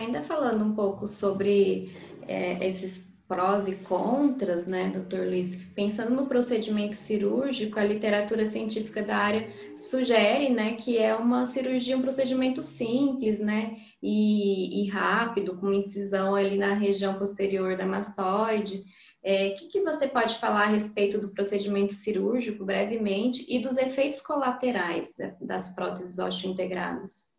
Ainda 0.00 0.22
falando 0.22 0.64
um 0.64 0.74
pouco 0.74 1.06
sobre 1.06 1.92
é, 2.26 2.66
esses 2.66 3.06
prós 3.28 3.68
e 3.68 3.76
contras, 3.76 4.66
né, 4.66 4.88
doutor 4.88 5.26
Luiz? 5.26 5.54
Pensando 5.74 6.14
no 6.14 6.26
procedimento 6.26 6.96
cirúrgico, 6.96 7.78
a 7.78 7.84
literatura 7.84 8.46
científica 8.46 9.02
da 9.02 9.14
área 9.14 9.52
sugere, 9.76 10.48
né, 10.48 10.72
que 10.72 10.96
é 10.96 11.14
uma 11.14 11.44
cirurgia, 11.44 11.98
um 11.98 12.00
procedimento 12.02 12.62
simples, 12.62 13.38
né, 13.38 13.76
e, 14.02 14.82
e 14.82 14.88
rápido, 14.88 15.58
com 15.58 15.70
incisão 15.70 16.34
ali 16.34 16.56
na 16.56 16.72
região 16.72 17.18
posterior 17.18 17.76
da 17.76 17.84
mastoide. 17.84 18.78
O 18.78 18.82
é, 19.22 19.50
que, 19.50 19.68
que 19.68 19.82
você 19.82 20.08
pode 20.08 20.38
falar 20.38 20.62
a 20.62 20.70
respeito 20.70 21.20
do 21.20 21.34
procedimento 21.34 21.92
cirúrgico, 21.92 22.64
brevemente, 22.64 23.44
e 23.46 23.60
dos 23.60 23.76
efeitos 23.76 24.22
colaterais 24.22 25.12
das 25.42 25.74
próteses 25.74 26.18
osteointegradas? 26.18 27.29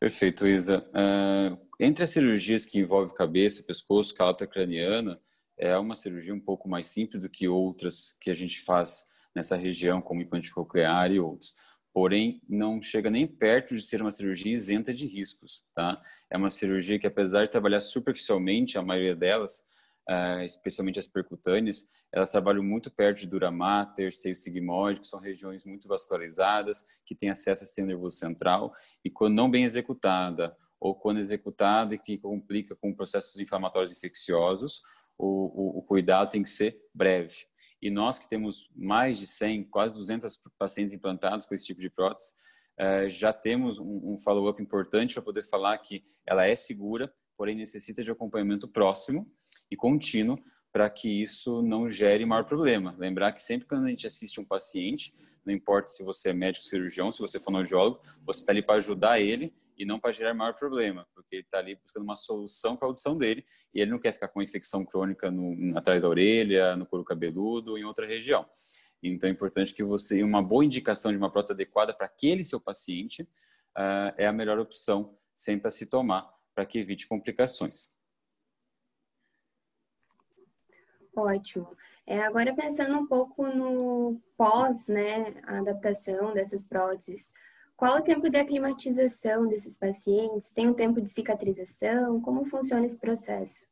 Perfeito, 0.00 0.48
Isa. 0.48 0.78
Uh, 0.94 1.58
entre 1.78 2.02
as 2.02 2.08
cirurgias 2.08 2.64
que 2.64 2.78
envolvem 2.78 3.14
cabeça, 3.14 3.62
pescoço, 3.62 4.14
calota 4.14 4.46
craniana, 4.46 5.20
é 5.58 5.76
uma 5.76 5.94
cirurgia 5.94 6.34
um 6.34 6.40
pouco 6.40 6.66
mais 6.70 6.86
simples 6.86 7.22
do 7.22 7.28
que 7.28 7.46
outras 7.46 8.16
que 8.18 8.30
a 8.30 8.34
gente 8.34 8.62
faz 8.62 9.04
nessa 9.36 9.56
região, 9.56 10.00
como 10.00 10.22
implante 10.22 10.54
coclear 10.54 11.12
e 11.12 11.20
outros. 11.20 11.54
Porém, 11.92 12.40
não 12.48 12.80
chega 12.80 13.10
nem 13.10 13.26
perto 13.26 13.76
de 13.76 13.82
ser 13.82 14.00
uma 14.00 14.10
cirurgia 14.10 14.50
isenta 14.50 14.94
de 14.94 15.06
riscos, 15.06 15.64
tá? 15.74 16.00
É 16.30 16.36
uma 16.38 16.48
cirurgia 16.48 16.98
que, 16.98 17.06
apesar 17.06 17.44
de 17.44 17.50
trabalhar 17.50 17.80
superficialmente, 17.80 18.78
a 18.78 18.82
maioria 18.82 19.14
delas, 19.14 19.64
uh, 20.08 20.42
especialmente 20.42 20.98
as 20.98 21.08
percutâneas, 21.08 21.86
elas 22.12 22.30
trabalham 22.30 22.62
muito 22.62 22.90
perto 22.90 23.20
de 23.20 23.26
dura 23.26 23.50
mater, 23.50 24.12
seio 24.12 24.34
sigmoide, 24.34 25.00
que 25.00 25.06
são 25.06 25.20
regiões 25.20 25.64
muito 25.64 25.88
vascularizadas, 25.88 26.84
que 27.04 27.14
têm 27.14 27.30
acesso 27.30 27.62
ao 27.62 27.66
sistema 27.66 27.88
nervoso 27.88 28.16
central, 28.16 28.72
e 29.04 29.10
quando 29.10 29.34
não 29.34 29.50
bem 29.50 29.64
executada, 29.64 30.56
ou 30.80 30.94
quando 30.94 31.18
executada 31.18 31.94
e 31.94 31.98
que 31.98 32.16
complica 32.18 32.74
com 32.74 32.94
processos 32.94 33.38
inflamatórios 33.38 33.92
infecciosos, 33.92 34.82
o, 35.18 35.26
o, 35.26 35.78
o, 35.78 35.82
cuidado 35.82 36.30
tem 36.30 36.42
que 36.42 36.48
ser 36.48 36.80
breve. 36.94 37.44
E 37.82 37.90
nós 37.90 38.18
que 38.18 38.26
temos 38.26 38.70
mais 38.74 39.18
de 39.18 39.26
100, 39.26 39.64
quase 39.64 39.94
200 39.94 40.42
pacientes 40.58 40.94
implantados 40.94 41.44
com 41.44 41.54
esse 41.54 41.66
tipo 41.66 41.80
de 41.82 41.90
prótese, 41.90 42.32
uh, 42.80 43.10
já 43.10 43.30
temos 43.30 43.78
um 43.78 44.16
follow-up 44.16 44.62
importante 44.62 45.12
para 45.12 45.22
poder 45.22 45.42
falar 45.42 45.76
que 45.76 46.02
ela 46.26 46.46
é 46.46 46.54
segura, 46.54 47.12
porém 47.36 47.54
necessita 47.54 48.02
de 48.02 48.10
acompanhamento 48.10 48.66
próximo 48.66 49.26
e 49.70 49.76
contínuo 49.76 50.38
para 50.72 50.88
que 50.88 51.08
isso 51.08 51.62
não 51.62 51.90
gere 51.90 52.24
maior 52.24 52.44
problema. 52.44 52.94
Lembrar 52.98 53.32
que 53.32 53.42
sempre 53.42 53.66
quando 53.66 53.86
a 53.86 53.88
gente 53.88 54.06
assiste 54.06 54.40
um 54.40 54.44
paciente, 54.44 55.12
não 55.44 55.52
importa 55.52 55.88
se 55.88 56.02
você 56.02 56.30
é 56.30 56.32
médico 56.32 56.64
cirurgião, 56.64 57.10
se 57.10 57.20
você 57.20 57.38
for 57.38 57.46
fonoaudiólogo, 57.46 58.00
você 58.24 58.40
está 58.40 58.52
ali 58.52 58.62
para 58.62 58.76
ajudar 58.76 59.20
ele 59.20 59.52
e 59.76 59.84
não 59.84 59.98
para 59.98 60.12
gerar 60.12 60.34
maior 60.34 60.54
problema, 60.54 61.06
porque 61.14 61.36
ele 61.36 61.42
está 61.42 61.58
ali 61.58 61.74
buscando 61.74 62.04
uma 62.04 62.16
solução 62.16 62.76
para 62.76 62.86
a 62.86 62.88
audição 62.88 63.16
dele 63.16 63.44
e 63.74 63.80
ele 63.80 63.90
não 63.90 63.98
quer 63.98 64.12
ficar 64.12 64.28
com 64.28 64.42
infecção 64.42 64.84
crônica 64.84 65.30
no, 65.30 65.76
atrás 65.76 66.02
da 66.02 66.08
orelha, 66.08 66.76
no 66.76 66.84
couro 66.84 67.04
cabeludo, 67.04 67.78
em 67.78 67.84
outra 67.84 68.06
região. 68.06 68.46
Então 69.02 69.28
é 69.28 69.32
importante 69.32 69.74
que 69.74 69.82
você, 69.82 70.22
uma 70.22 70.42
boa 70.42 70.64
indicação 70.64 71.10
de 71.10 71.16
uma 71.16 71.30
prótese 71.30 71.54
adequada 71.54 71.94
para 71.94 72.06
aquele 72.06 72.44
seu 72.44 72.60
paciente 72.60 73.22
uh, 73.22 74.12
é 74.18 74.26
a 74.26 74.32
melhor 74.32 74.58
opção 74.58 75.16
sempre 75.34 75.68
a 75.68 75.70
se 75.70 75.86
tomar 75.86 76.30
para 76.54 76.66
que 76.66 76.78
evite 76.78 77.08
complicações. 77.08 77.98
Ótimo. 81.14 81.76
É, 82.06 82.22
agora 82.22 82.54
pensando 82.54 82.96
um 82.96 83.06
pouco 83.06 83.46
no 83.46 84.20
pós, 84.36 84.86
né, 84.86 85.34
a 85.44 85.58
adaptação 85.58 86.32
dessas 86.32 86.64
próteses, 86.64 87.32
qual 87.76 87.96
o 87.96 88.02
tempo 88.02 88.28
de 88.28 88.36
aclimatização 88.36 89.48
desses 89.48 89.78
pacientes? 89.78 90.50
Tem 90.50 90.68
um 90.68 90.74
tempo 90.74 91.00
de 91.00 91.08
cicatrização? 91.08 92.20
Como 92.20 92.44
funciona 92.44 92.84
esse 92.84 92.98
processo? 92.98 93.64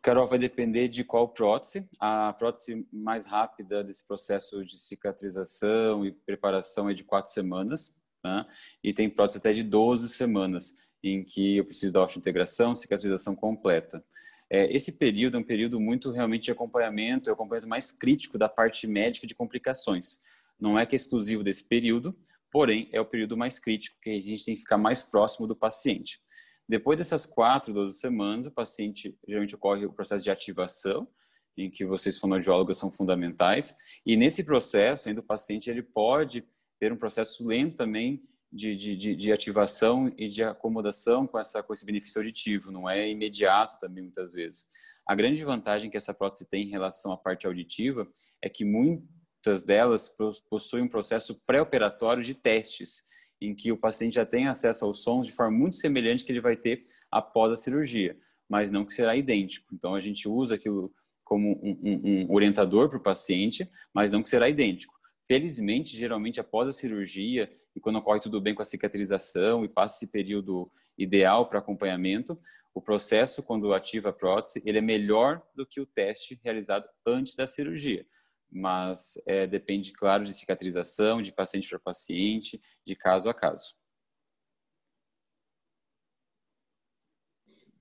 Carol, 0.00 0.28
vai 0.28 0.38
depender 0.38 0.86
de 0.86 1.02
qual 1.02 1.28
prótese. 1.28 1.88
A 1.98 2.32
prótese 2.32 2.86
mais 2.92 3.26
rápida 3.26 3.82
desse 3.82 4.06
processo 4.06 4.64
de 4.64 4.76
cicatrização 4.76 6.06
e 6.06 6.12
preparação 6.12 6.88
é 6.88 6.94
de 6.94 7.02
quatro 7.02 7.32
semanas, 7.32 8.00
né? 8.22 8.46
e 8.82 8.92
tem 8.92 9.10
prótese 9.10 9.38
até 9.38 9.52
de 9.52 9.64
12 9.64 10.08
semanas, 10.08 10.74
em 11.02 11.24
que 11.24 11.56
eu 11.56 11.64
preciso 11.64 11.92
da 11.92 12.06
integração, 12.16 12.74
cicatrização 12.74 13.34
completa. 13.34 14.04
É, 14.52 14.70
esse 14.70 14.92
período 14.92 15.38
é 15.38 15.40
um 15.40 15.42
período 15.42 15.80
muito 15.80 16.10
realmente 16.10 16.44
de 16.44 16.50
acompanhamento, 16.50 17.30
é 17.30 17.32
o 17.32 17.34
acompanhamento 17.34 17.70
mais 17.70 17.90
crítico 17.90 18.36
da 18.36 18.50
parte 18.50 18.86
médica 18.86 19.26
de 19.26 19.34
complicações. 19.34 20.18
Não 20.60 20.78
é 20.78 20.84
que 20.84 20.94
é 20.94 20.96
exclusivo 20.96 21.42
desse 21.42 21.66
período, 21.66 22.14
porém 22.50 22.86
é 22.92 23.00
o 23.00 23.06
período 23.06 23.34
mais 23.34 23.58
crítico 23.58 23.96
que 24.02 24.10
a 24.10 24.20
gente 24.20 24.44
tem 24.44 24.54
que 24.54 24.60
ficar 24.60 24.76
mais 24.76 25.02
próximo 25.02 25.46
do 25.46 25.56
paciente. 25.56 26.20
Depois 26.68 26.98
dessas 26.98 27.24
quatro, 27.24 27.72
12 27.72 27.98
semanas, 27.98 28.44
o 28.44 28.50
paciente 28.50 29.18
geralmente 29.26 29.54
ocorre 29.54 29.86
o 29.86 29.92
processo 29.92 30.22
de 30.22 30.30
ativação, 30.30 31.08
em 31.56 31.70
que 31.70 31.86
vocês 31.86 32.18
fonoaudiólogas 32.18 32.76
são 32.76 32.92
fundamentais, 32.92 33.74
e 34.04 34.18
nesse 34.18 34.44
processo 34.44 35.08
ainda 35.08 35.22
o 35.22 35.24
paciente 35.24 35.70
ele 35.70 35.82
pode 35.82 36.44
ter 36.78 36.92
um 36.92 36.96
processo 36.96 37.46
lento 37.46 37.74
também 37.74 38.22
de, 38.52 38.76
de, 38.76 39.16
de, 39.16 39.32
ativação 39.32 40.12
e 40.18 40.28
de 40.28 40.44
acomodação 40.44 41.26
com, 41.26 41.38
essa, 41.38 41.62
com 41.62 41.72
esse 41.72 41.86
benefício 41.86 42.20
auditivo, 42.20 42.70
não 42.70 42.88
é 42.88 43.08
imediato 43.08 43.80
também 43.80 44.02
muitas 44.02 44.34
vezes. 44.34 44.66
A 45.06 45.14
grande 45.14 45.42
vantagem 45.42 45.90
que 45.90 45.96
essa 45.96 46.12
prótese 46.12 46.48
tem 46.48 46.64
em 46.64 46.70
relação 46.70 47.12
à 47.12 47.16
parte 47.16 47.46
auditiva 47.46 48.06
é 48.42 48.48
que 48.48 48.64
muitas 48.64 49.62
delas 49.62 50.14
possuem 50.50 50.84
um 50.84 50.88
processo 50.88 51.42
pré-operatório 51.46 52.22
de 52.22 52.34
testes, 52.34 53.04
em 53.40 53.54
que 53.54 53.72
o 53.72 53.76
paciente 53.76 54.14
já 54.14 54.26
tem 54.26 54.46
acesso 54.46 54.84
aos 54.84 55.02
sons 55.02 55.26
de 55.26 55.32
forma 55.32 55.56
muito 55.56 55.76
semelhante 55.76 56.24
que 56.24 56.30
ele 56.30 56.40
vai 56.40 56.56
ter 56.56 56.86
após 57.10 57.52
a 57.52 57.56
cirurgia, 57.56 58.16
mas 58.48 58.70
não 58.70 58.84
que 58.84 58.92
será 58.92 59.16
idêntico. 59.16 59.74
Então 59.74 59.94
a 59.94 60.00
gente 60.00 60.28
usa 60.28 60.54
aquilo 60.54 60.94
como 61.24 61.58
um, 61.62 61.78
um, 61.82 62.26
um 62.26 62.34
orientador 62.34 62.88
para 62.90 62.98
o 62.98 63.02
paciente, 63.02 63.66
mas 63.94 64.12
não 64.12 64.22
que 64.22 64.28
será 64.28 64.48
idêntico. 64.48 64.94
Felizmente, 65.32 65.96
geralmente 65.96 66.40
após 66.40 66.68
a 66.68 66.72
cirurgia 66.72 67.50
e 67.74 67.80
quando 67.80 67.96
ocorre 67.96 68.20
tudo 68.20 68.38
bem 68.38 68.54
com 68.54 68.60
a 68.60 68.66
cicatrização 68.66 69.64
e 69.64 69.68
passa 69.68 69.96
esse 69.96 70.12
período 70.12 70.70
ideal 70.98 71.48
para 71.48 71.58
acompanhamento, 71.58 72.38
o 72.74 72.82
processo 72.82 73.42
quando 73.42 73.72
ativa 73.72 74.10
a 74.10 74.12
prótese, 74.12 74.62
ele 74.62 74.76
é 74.76 74.82
melhor 74.82 75.42
do 75.54 75.64
que 75.64 75.80
o 75.80 75.86
teste 75.86 76.38
realizado 76.44 76.86
antes 77.06 77.34
da 77.34 77.46
cirurgia. 77.46 78.06
Mas 78.50 79.14
é, 79.26 79.46
depende, 79.46 79.94
claro, 79.94 80.22
de 80.22 80.34
cicatrização, 80.34 81.22
de 81.22 81.32
paciente 81.32 81.66
para 81.66 81.78
paciente, 81.78 82.60
de 82.86 82.94
caso 82.94 83.30
a 83.30 83.32
caso. 83.32 83.74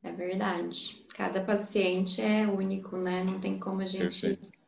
É 0.01 0.11
verdade. 0.13 1.05
Cada 1.13 1.43
paciente 1.43 2.21
é 2.21 2.47
único, 2.47 2.95
né? 2.95 3.25
Não 3.25 3.41
tem 3.41 3.59
como 3.59 3.81
a 3.81 3.85
gente 3.85 4.21
Perfeito. 4.21 4.60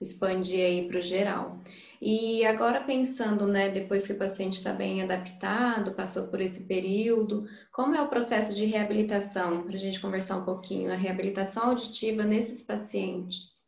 Expandir 0.00 0.64
aí 0.64 0.88
para 0.88 0.98
o 0.98 1.02
geral. 1.02 1.60
E 2.00 2.44
agora 2.46 2.82
pensando, 2.82 3.46
né, 3.46 3.68
depois 3.68 4.06
que 4.06 4.14
o 4.14 4.18
paciente 4.18 4.54
está 4.54 4.72
bem 4.72 5.02
adaptado, 5.02 5.94
passou 5.94 6.28
por 6.28 6.40
esse 6.40 6.64
período, 6.64 7.46
como 7.72 7.94
é 7.94 8.00
o 8.00 8.08
processo 8.08 8.54
de 8.54 8.64
reabilitação? 8.64 9.62
Para 9.64 9.74
a 9.74 9.78
gente 9.78 10.00
conversar 10.00 10.38
um 10.38 10.44
pouquinho, 10.44 10.90
a 10.90 10.96
reabilitação 10.96 11.64
auditiva 11.64 12.24
nesses 12.24 12.62
pacientes. 12.62 13.60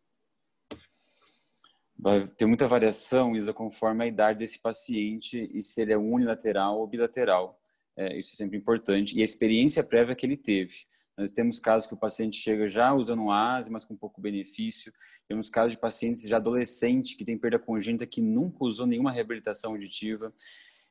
Vai 1.99 2.27
ter 2.27 2.47
muita 2.47 2.67
variação, 2.67 3.37
Isa, 3.37 3.53
conforme 3.53 4.03
a 4.03 4.07
idade 4.07 4.41
desse 4.41 4.61
paciente 4.61 5.49
e 5.53 5.63
se 5.63 5.83
ele 5.83 5.93
é 5.93 5.99
unilateral 5.99 6.81
ou 6.81 6.87
bilateral. 6.87 7.61
É, 7.97 8.19
isso 8.19 8.33
é 8.33 8.37
sempre 8.37 8.57
importante. 8.57 9.17
E 9.17 9.21
a 9.21 9.25
experiência 9.25 9.85
prévia 9.85 10.17
que 10.17 10.27
ele 10.27 10.37
teve. 10.37 10.75
Nós 11.17 11.31
temos 11.31 11.59
casos 11.59 11.87
que 11.87 11.95
o 11.95 11.99
paciente 11.99 12.37
chega 12.37 12.69
já 12.69 12.93
usando 12.95 13.23
um 13.23 13.31
ASE, 13.31 13.71
mas 13.71 13.85
com 13.85 13.97
pouco 13.97 14.21
benefício. 14.21 14.93
Temos 15.29 15.51
casos 15.51 15.73
de 15.73 15.79
pacientes 15.79 16.23
já 16.23 16.39
adolescente 16.39 17.17
que 17.17 17.25
tem 17.25 17.37
perda 17.37 17.59
congênita 17.59 18.07
que 18.07 18.23
nunca 18.23 18.65
usou 18.65 18.87
nenhuma 18.87 19.13
reabilitação 19.13 19.73
auditiva. 19.73 20.33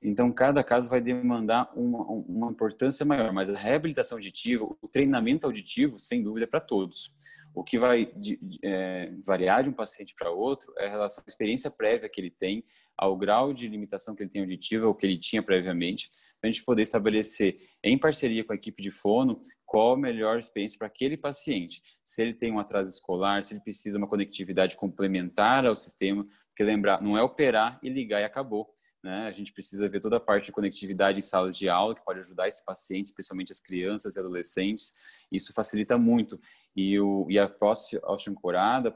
Então, 0.04 0.32
cada 0.32 0.64
caso 0.64 0.90
vai 0.90 1.00
demandar 1.00 1.72
uma, 1.76 2.02
uma 2.04 2.52
importância 2.52 3.06
maior, 3.06 3.32
mas 3.32 3.52
a 3.52 3.58
reabilitação 3.58 4.18
auditiva, 4.18 4.66
o 4.82 4.88
treinamento 4.88 5.46
auditivo, 5.46 6.00
sem 6.00 6.24
dúvida, 6.24 6.46
é 6.46 6.48
para 6.48 6.60
todos. 6.60 7.16
O 7.54 7.64
que 7.64 7.78
vai 7.78 8.12
de, 8.16 8.40
é, 8.64 9.14
variar 9.24 9.62
de 9.62 9.70
um 9.70 9.74
paciente 9.74 10.16
para 10.18 10.32
outro 10.32 10.74
é 10.80 10.88
a 10.88 10.90
relação 10.90 11.24
à 11.24 11.30
experiência 11.30 11.70
prévia 11.70 12.10
que 12.10 12.20
ele 12.20 12.32
tem, 12.32 12.64
ao 12.98 13.16
grau 13.16 13.54
de 13.54 13.68
limitação 13.68 14.16
que 14.16 14.24
ele 14.24 14.30
tem 14.32 14.42
auditiva, 14.42 14.88
ou 14.88 14.96
que 14.96 15.06
ele 15.06 15.20
tinha 15.20 15.44
previamente, 15.44 16.10
para 16.40 16.50
a 16.50 16.52
gente 16.52 16.64
poder 16.64 16.82
estabelecer, 16.82 17.60
em 17.84 17.96
parceria 17.96 18.44
com 18.44 18.54
a 18.54 18.56
equipe 18.56 18.82
de 18.82 18.90
fono, 18.90 19.44
qual 19.72 19.94
a 19.94 19.98
melhor 19.98 20.38
experiência 20.38 20.78
para 20.78 20.88
aquele 20.88 21.16
paciente. 21.16 21.82
Se 22.04 22.22
ele 22.22 22.34
tem 22.34 22.52
um 22.52 22.60
atraso 22.60 22.90
escolar, 22.90 23.42
se 23.42 23.54
ele 23.54 23.62
precisa 23.62 23.98
de 23.98 24.04
uma 24.04 24.08
conectividade 24.10 24.76
complementar 24.76 25.66
ao 25.66 25.78
sistema, 25.78 26.28
porque 26.50 26.62
lembrar, 26.62 27.02
não 27.02 27.18
é 27.18 27.24
operar 27.24 27.80
e 27.82 27.88
ligar 27.88 28.20
e 28.20 28.26
acabou. 28.26 28.70
Né? 29.02 29.28
A 29.28 29.32
gente 29.32 29.54
precisa 29.54 29.88
ver 29.88 30.02
toda 30.02 30.18
a 30.18 30.20
parte 30.20 30.48
de 30.48 30.52
conectividade 30.52 31.20
em 31.20 31.22
salas 31.22 31.58
de 31.58 31.70
aula, 31.70 31.96
que 31.96 32.04
pode 32.04 32.20
ajudar 32.20 32.50
esse 32.50 32.66
paciente, 32.66 33.06
especialmente 33.06 33.54
as 33.54 33.62
crianças 33.62 34.18
e 34.18 34.20
adolescentes. 34.20 34.94
Isso 35.32 35.54
facilita 35.54 35.98
muito. 35.98 36.38
E, 36.76 37.00
o, 37.00 37.26
e 37.30 37.40
a 37.40 37.48
próstata 37.48 38.02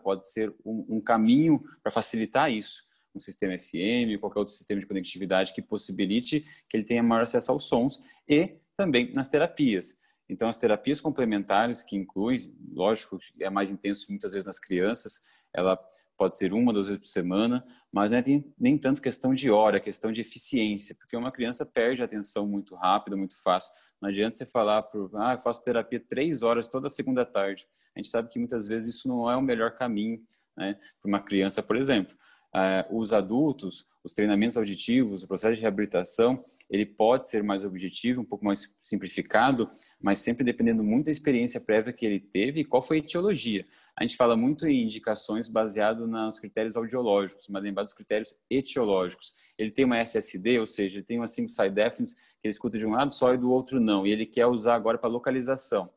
pode 0.04 0.30
ser 0.30 0.54
um, 0.66 0.98
um 0.98 1.00
caminho 1.00 1.64
para 1.82 1.90
facilitar 1.90 2.52
isso 2.52 2.84
um 3.16 3.20
sistema 3.22 3.58
FM, 3.58 4.20
qualquer 4.20 4.40
outro 4.40 4.54
sistema 4.54 4.82
de 4.82 4.86
conectividade 4.86 5.54
que 5.54 5.62
possibilite 5.62 6.46
que 6.70 6.76
ele 6.76 6.84
tenha 6.84 7.02
maior 7.02 7.22
acesso 7.22 7.50
aos 7.50 7.64
sons 7.64 8.04
e 8.28 8.58
também 8.76 9.14
nas 9.14 9.30
terapias. 9.30 9.96
Então, 10.30 10.50
as 10.50 10.58
terapias 10.58 11.00
complementares, 11.00 11.84
que 11.84 11.96
incluem, 11.96 12.54
lógico, 12.72 13.20
é 13.40 13.50
mais 13.50 13.70
intenso 13.70 14.08
muitas 14.10 14.34
vezes 14.34 14.48
nas 14.48 14.60
crianças, 14.60 15.22
ela 15.54 15.80
pode 16.18 16.38
ser 16.38 16.54
uma, 16.54 16.74
duas 16.74 16.88
vezes 16.88 17.02
por 17.02 17.08
semana, 17.08 17.66
mas 17.92 18.12
não 18.12 18.18
é 18.18 18.24
nem, 18.60 18.78
tanto 18.78 19.02
questão 19.02 19.34
de 19.34 19.50
hora, 19.50 19.78
é 19.78 19.80
questão 19.80 20.12
de 20.12 20.22
eficiência, 20.22 20.96
porque 20.96 21.16
uma 21.16 21.32
criança 21.32 21.66
perde 21.66 22.02
a 22.02 22.06
atenção 22.06 22.48
muito 22.48 22.76
rápido, 22.76 23.18
muito 23.18 23.42
fácil. 23.42 23.72
Não 24.02 24.10
adianta 24.10 24.36
você 24.36 24.46
falar, 24.46 24.84
por, 24.84 25.10
ah, 25.16 25.34
eu 25.34 25.40
faço 25.40 25.64
terapia 25.64 26.00
três 26.00 26.42
horas 26.42 26.68
toda 26.68 26.90
segunda 26.90 27.26
tarde. 27.26 27.68
A 27.96 28.00
gente 28.00 28.10
sabe 28.10 28.30
que 28.30 28.40
muitas 28.40 28.68
vezes 28.68 28.96
isso 28.96 29.08
não 29.08 29.30
é 29.30 29.36
o 29.36 29.42
melhor 29.42 29.72
caminho 29.72 30.22
né, 30.58 30.78
para 31.02 31.10
uma 31.10 31.20
criança, 31.20 31.62
por 31.64 31.76
exemplo. 31.76 32.16
Uh, 32.54 32.98
os 32.98 33.12
adultos, 33.12 33.86
os 34.04 34.14
treinamentos 34.14 34.56
auditivos, 34.56 35.24
o 35.24 35.28
processo 35.28 35.56
de 35.56 35.62
reabilitação, 35.62 36.44
ele 36.70 36.86
pode 36.86 37.28
ser 37.28 37.44
mais 37.44 37.64
objetivo, 37.64 38.22
um 38.22 38.26
pouco 38.26 38.44
mais 38.44 38.76
simplificado, 38.82 39.70
mas 40.02 40.20
sempre 40.20 40.44
dependendo 40.44 40.84
muito 40.84 41.06
da 41.06 41.12
experiência 41.12 41.62
prévia 41.62 41.94
que 41.94 42.06
ele 42.06 42.20
teve 42.20 42.62
e 42.62 42.66
qual 42.66 42.82
foi 42.82 42.98
a 42.98 43.00
etiologia. 43.00 43.66
A 43.98 44.04
gente 44.04 44.18
fala 44.18 44.36
muito 44.36 44.68
em 44.68 44.84
indicações 44.84 45.48
baseado 45.48 46.06
nos 46.06 46.40
critérios 46.40 46.76
audiológicos, 46.76 47.48
mas 47.48 47.64
lembrar 47.64 47.84
dos 47.84 47.94
critérios 47.94 48.36
etiológicos. 48.50 49.34
Ele 49.58 49.72
tem 49.72 49.86
uma 49.86 50.00
SSD, 50.00 50.60
ou 50.60 50.66
seja, 50.66 50.98
ele 50.98 51.06
tem 51.06 51.18
uma 51.18 51.28
single 51.28 51.50
side 51.50 51.74
deafness 51.74 52.14
que 52.14 52.22
ele 52.44 52.52
escuta 52.52 52.78
de 52.78 52.86
um 52.86 52.92
lado 52.92 53.12
só 53.12 53.34
e 53.34 53.38
do 53.38 53.50
outro 53.50 53.80
não, 53.80 54.06
e 54.06 54.12
ele 54.12 54.26
quer 54.26 54.48
usar 54.48 54.76
agora 54.76 54.98
para 54.98 55.10
localização. 55.10 55.90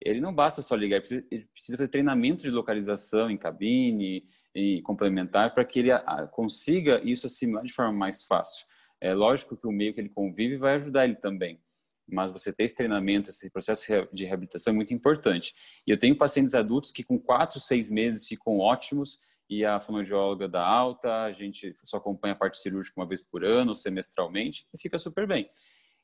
Ele 0.00 0.20
não 0.20 0.34
basta 0.34 0.62
só 0.62 0.74
ligar, 0.74 1.00
ele 1.30 1.48
precisa 1.52 1.76
fazer 1.76 1.88
treinamento 1.88 2.42
de 2.42 2.50
localização 2.50 3.30
em 3.30 3.36
cabine 3.36 4.24
e 4.54 4.82
complementar 4.82 5.54
para 5.54 5.64
que 5.64 5.78
ele 5.78 5.90
consiga 6.30 7.00
isso 7.02 7.26
assimilar 7.26 7.64
de 7.64 7.72
forma 7.72 7.92
mais 7.92 8.24
fácil. 8.24 8.66
É 9.02 9.12
lógico 9.12 9.56
que 9.56 9.66
o 9.66 9.72
meio 9.72 9.92
que 9.92 10.00
ele 10.00 10.08
convive 10.08 10.56
vai 10.56 10.76
ajudar 10.76 11.04
ele 11.04 11.16
também, 11.16 11.60
mas 12.08 12.30
você 12.30 12.52
ter 12.52 12.62
esse 12.62 12.76
treinamento, 12.76 13.30
esse 13.30 13.50
processo 13.50 13.84
de 14.12 14.24
reabilitação 14.24 14.72
é 14.72 14.76
muito 14.76 14.94
importante. 14.94 15.52
E 15.84 15.90
eu 15.90 15.98
tenho 15.98 16.16
pacientes 16.16 16.54
adultos 16.54 16.92
que 16.92 17.02
com 17.02 17.18
quatro, 17.18 17.58
seis 17.58 17.90
meses 17.90 18.24
ficam 18.24 18.60
ótimos 18.60 19.18
e 19.50 19.64
a 19.64 19.80
fonoaudióloga 19.80 20.48
dá 20.48 20.64
alta, 20.64 21.24
a 21.24 21.32
gente 21.32 21.74
só 21.82 21.96
acompanha 21.96 22.34
a 22.34 22.36
parte 22.36 22.58
cirúrgica 22.58 23.00
uma 23.00 23.06
vez 23.06 23.20
por 23.20 23.44
ano, 23.44 23.74
semestralmente, 23.74 24.68
e 24.72 24.80
fica 24.80 24.96
super 24.98 25.26
bem. 25.26 25.50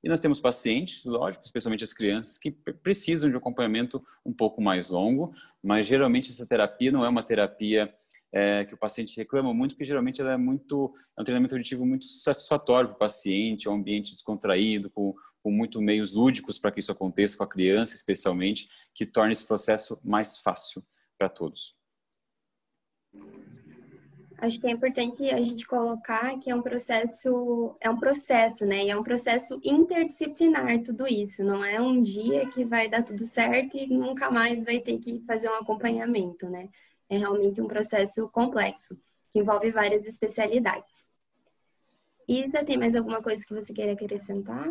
E 0.02 0.08
nós 0.08 0.18
temos 0.18 0.40
pacientes, 0.40 1.04
lógico, 1.04 1.44
especialmente 1.44 1.84
as 1.84 1.92
crianças, 1.92 2.36
que 2.36 2.50
precisam 2.50 3.30
de 3.30 3.36
um 3.36 3.38
acompanhamento 3.38 4.04
um 4.26 4.32
pouco 4.32 4.60
mais 4.60 4.90
longo, 4.90 5.32
mas 5.62 5.86
geralmente 5.86 6.30
essa 6.30 6.44
terapia 6.44 6.90
não 6.90 7.04
é 7.04 7.08
uma 7.08 7.22
terapia 7.22 7.94
é, 8.32 8.64
que 8.64 8.74
o 8.74 8.78
paciente 8.78 9.16
reclama 9.16 9.54
muito, 9.54 9.72
porque 9.72 9.84
geralmente 9.84 10.20
ela 10.20 10.32
é 10.32 10.36
muito 10.36 10.92
é 11.16 11.20
um 11.20 11.24
treinamento 11.24 11.54
auditivo 11.54 11.86
muito 11.86 12.04
satisfatório 12.04 12.90
para 12.90 12.96
o 12.96 12.98
paciente, 12.98 13.68
é 13.68 13.70
um 13.70 13.74
ambiente 13.74 14.12
descontraído, 14.12 14.90
com, 14.90 15.14
com 15.42 15.50
muito 15.50 15.80
meios 15.80 16.12
lúdicos 16.12 16.58
para 16.58 16.70
que 16.70 16.80
isso 16.80 16.92
aconteça 16.92 17.36
com 17.36 17.44
a 17.44 17.48
criança, 17.48 17.94
especialmente, 17.94 18.68
que 18.94 19.06
torna 19.06 19.32
esse 19.32 19.46
processo 19.46 19.98
mais 20.04 20.38
fácil 20.38 20.82
para 21.16 21.28
todos. 21.28 21.76
Acho 24.40 24.60
que 24.60 24.68
é 24.68 24.70
importante 24.70 25.28
a 25.30 25.42
gente 25.42 25.66
colocar 25.66 26.38
que 26.38 26.48
é 26.48 26.54
um 26.54 26.62
processo, 26.62 27.76
é 27.80 27.90
um 27.90 27.98
processo, 27.98 28.64
né? 28.64 28.84
E 28.84 28.90
é 28.90 28.96
um 28.96 29.02
processo 29.02 29.60
interdisciplinar 29.64 30.80
tudo 30.84 31.08
isso. 31.08 31.42
Não 31.42 31.64
é 31.64 31.80
um 31.80 32.00
dia 32.00 32.48
que 32.48 32.64
vai 32.64 32.88
dar 32.88 33.02
tudo 33.02 33.26
certo 33.26 33.76
e 33.76 33.88
nunca 33.88 34.30
mais 34.30 34.64
vai 34.64 34.78
ter 34.78 34.98
que 34.98 35.18
fazer 35.26 35.48
um 35.48 35.54
acompanhamento, 35.54 36.48
né? 36.48 36.68
É 37.08 37.16
realmente 37.16 37.60
um 37.60 37.66
processo 37.66 38.28
complexo, 38.28 38.98
que 39.30 39.38
envolve 39.38 39.70
várias 39.70 40.04
especialidades. 40.04 41.08
Isa, 42.28 42.64
tem 42.64 42.76
mais 42.76 42.94
alguma 42.94 43.22
coisa 43.22 43.44
que 43.46 43.54
você 43.54 43.72
queira 43.72 43.92
acrescentar? 43.92 44.70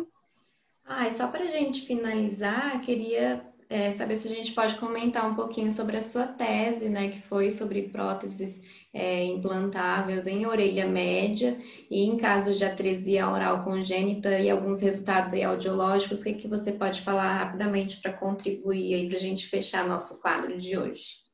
Ah, 0.84 1.08
e 1.08 1.12
só 1.12 1.26
para 1.26 1.44
a 1.44 1.48
gente 1.48 1.82
finalizar, 1.82 2.80
queria 2.80 3.44
é, 3.68 3.90
saber 3.90 4.16
se 4.16 4.26
a 4.28 4.30
gente 4.30 4.52
pode 4.52 4.76
comentar 4.76 5.30
um 5.30 5.34
pouquinho 5.34 5.70
sobre 5.70 5.96
a 5.96 6.00
sua 6.00 6.26
tese, 6.26 6.88
né, 6.88 7.08
que 7.10 7.20
foi 7.22 7.50
sobre 7.50 7.82
próteses 7.88 8.62
é, 8.94 9.24
implantáveis 9.24 10.26
em 10.26 10.46
orelha 10.46 10.86
média 10.86 11.56
e 11.90 12.04
em 12.04 12.16
casos 12.16 12.56
de 12.56 12.64
atresia 12.64 13.28
oral 13.28 13.64
congênita 13.64 14.38
e 14.38 14.48
alguns 14.48 14.80
resultados 14.80 15.34
aí 15.34 15.42
audiológicos. 15.42 16.20
O 16.20 16.24
que, 16.24 16.34
que 16.34 16.48
você 16.48 16.72
pode 16.72 17.02
falar 17.02 17.36
rapidamente 17.36 18.00
para 18.00 18.12
contribuir 18.12 18.94
aí 18.94 19.08
para 19.08 19.18
a 19.18 19.20
gente 19.20 19.46
fechar 19.46 19.86
nosso 19.86 20.20
quadro 20.20 20.56
de 20.56 20.78
hoje? 20.78 21.27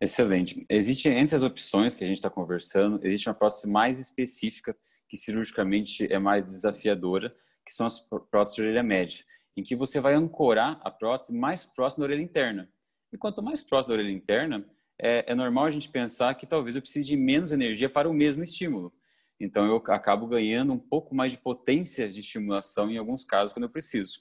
Excelente. 0.00 0.66
Existe, 0.68 1.08
entre 1.08 1.34
as 1.34 1.42
opções 1.42 1.94
que 1.94 2.04
a 2.04 2.06
gente 2.06 2.16
está 2.16 2.28
conversando, 2.28 3.00
existe 3.02 3.28
uma 3.28 3.34
prótese 3.34 3.68
mais 3.68 3.98
específica, 3.98 4.76
que 5.08 5.16
cirurgicamente 5.16 6.12
é 6.12 6.18
mais 6.18 6.44
desafiadora, 6.44 7.34
que 7.64 7.72
são 7.72 7.86
as 7.86 7.98
próteses 7.98 8.56
de 8.56 8.62
orelha 8.62 8.82
média, 8.82 9.24
em 9.56 9.62
que 9.62 9.74
você 9.74 9.98
vai 9.98 10.14
ancorar 10.14 10.78
a 10.84 10.90
prótese 10.90 11.34
mais 11.34 11.64
próximo 11.64 12.02
da 12.02 12.08
orelha 12.08 12.22
interna. 12.22 12.68
E 13.12 13.16
quanto 13.16 13.42
mais 13.42 13.62
próximo 13.62 13.94
da 13.94 14.02
orelha 14.02 14.14
interna, 14.14 14.66
é, 15.00 15.32
é 15.32 15.34
normal 15.34 15.64
a 15.64 15.70
gente 15.70 15.88
pensar 15.88 16.34
que 16.34 16.46
talvez 16.46 16.76
eu 16.76 16.82
precise 16.82 17.06
de 17.06 17.16
menos 17.16 17.50
energia 17.50 17.88
para 17.88 18.08
o 18.08 18.12
mesmo 18.12 18.42
estímulo. 18.42 18.92
Então, 19.40 19.66
eu 19.66 19.76
acabo 19.88 20.26
ganhando 20.26 20.72
um 20.72 20.78
pouco 20.78 21.14
mais 21.14 21.32
de 21.32 21.38
potência 21.38 22.08
de 22.08 22.20
estimulação 22.20 22.90
em 22.90 22.96
alguns 22.98 23.24
casos, 23.24 23.52
quando 23.52 23.64
eu 23.64 23.70
preciso. 23.70 24.20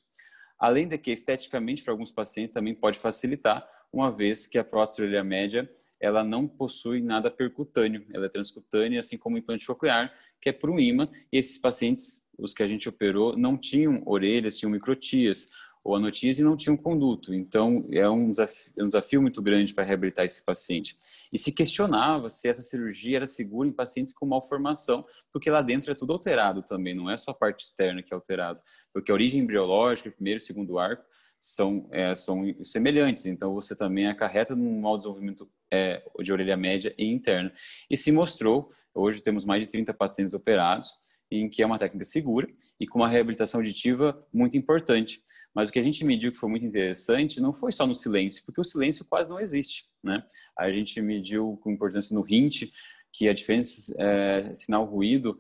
Além 0.60 0.88
de 0.88 0.98
que, 0.98 1.12
esteticamente, 1.12 1.84
para 1.84 1.94
alguns 1.94 2.12
pacientes 2.12 2.54
também 2.54 2.74
pode 2.74 2.98
facilitar, 2.98 3.66
uma 3.92 4.12
vez 4.12 4.48
que 4.48 4.58
a 4.58 4.64
prótese 4.64 4.98
de 4.98 5.04
orelha 5.04 5.24
média 5.24 5.70
ela 6.00 6.24
não 6.24 6.48
possui 6.48 7.02
nada 7.02 7.32
percutâneo, 7.32 8.06
ela 8.14 8.26
é 8.26 8.30
transcutânea, 8.30 9.00
assim 9.00 9.18
como 9.18 9.36
o 9.36 9.40
implante 9.40 9.66
coclear, 9.66 10.14
que 10.42 10.50
é 10.50 10.52
por 10.52 10.70
um 10.70 10.80
imã, 10.80 11.10
e 11.32 11.38
esses 11.38 11.58
pacientes, 11.58 12.28
os 12.38 12.54
que 12.54 12.62
a 12.62 12.68
gente 12.68 12.88
operou, 12.88 13.36
não 13.38 13.58
tinham 13.58 14.04
orelhas, 14.06 14.58
tinham 14.58 14.72
microtias, 14.72 15.50
ou 15.86 15.96
anotias 15.96 16.40
e 16.40 16.44
não 16.44 16.58
tinham 16.58 16.76
conduto. 16.76 17.32
Então, 17.32 17.86
é 17.92 18.10
um 18.10 18.32
desafio, 18.32 18.74
é 18.76 18.84
um 18.84 18.88
desafio 18.88 19.22
muito 19.22 19.40
grande 19.40 19.72
para 19.72 19.84
reabilitar 19.84 20.26
esse 20.26 20.44
paciente. 20.44 20.98
E 21.32 21.38
se 21.38 21.52
questionava 21.52 22.28
se 22.28 22.50
essa 22.50 22.64
cirurgia 22.64 23.18
era 23.18 23.28
segura 23.28 23.70
em 23.70 23.72
pacientes 23.72 24.12
com 24.12 24.26
malformação, 24.26 25.06
porque 25.32 25.48
lá 25.48 25.62
dentro 25.62 25.92
é 25.92 25.96
tudo 25.96 26.12
alterado 26.12 26.64
também, 26.64 26.96
não 26.96 27.08
é 27.08 27.16
só 27.16 27.30
a 27.30 27.36
parte 27.36 27.66
externa 27.66 28.02
que 28.02 28.12
é 28.12 28.16
alterado, 28.16 28.60
porque 28.92 29.12
a 29.12 29.14
origem 29.14 29.42
embriológica, 29.42 30.10
primeiro 30.10 30.40
e 30.40 30.42
segundo 30.42 30.80
arco, 30.80 31.06
são, 31.40 31.88
é, 31.92 32.16
são 32.16 32.44
semelhantes, 32.64 33.28
então 33.28 33.54
você 33.54 33.76
também 33.76 34.08
acarreta 34.08 34.56
num 34.56 34.82
mau 34.82 34.98
desenvolvimento 34.98 35.48
é, 35.72 36.04
de 36.20 36.34
orelha 36.34 36.58
média 36.58 36.96
e 36.98 37.06
interna. 37.06 37.54
E 37.88 37.96
se 37.96 38.12
mostrou, 38.12 38.72
hoje 38.92 39.22
temos 39.22 39.46
mais 39.46 39.62
de 39.62 39.70
30 39.70 39.94
pacientes 39.94 40.34
operados, 40.34 40.92
em 41.32 41.50
que 41.50 41.64
é 41.64 41.66
uma 41.66 41.80
técnica 41.80 42.06
segura 42.06 42.48
e 42.80 42.86
com 42.86 43.00
uma 43.00 43.10
reabilitação 43.10 43.60
auditiva 43.60 44.26
muito 44.34 44.58
importante. 44.58 45.22
Mas 45.54 45.70
o 45.70 45.72
que 45.72 45.80
a 45.80 45.84
gente 45.84 46.04
mediu 46.06 46.32
que 46.32 46.38
foi 46.38 46.50
muito 46.50 46.66
interessante 46.66 47.42
não 47.42 47.54
foi 47.54 47.72
só 47.72 47.86
no 47.86 47.96
silêncio, 47.96 48.44
porque 48.46 48.62
o 48.62 48.64
silêncio 48.64 49.06
quase 49.06 49.30
não 49.30 49.40
existe. 49.40 49.86
Né? 50.04 50.24
A 50.58 50.72
gente 50.72 51.02
mediu 51.02 51.60
com 51.62 51.72
importância 51.72 52.16
no 52.16 52.26
hint 52.28 52.70
que 53.12 53.28
a 53.30 53.34
diferença 53.34 53.94
é, 53.98 54.54
sinal-ruído, 54.54 55.40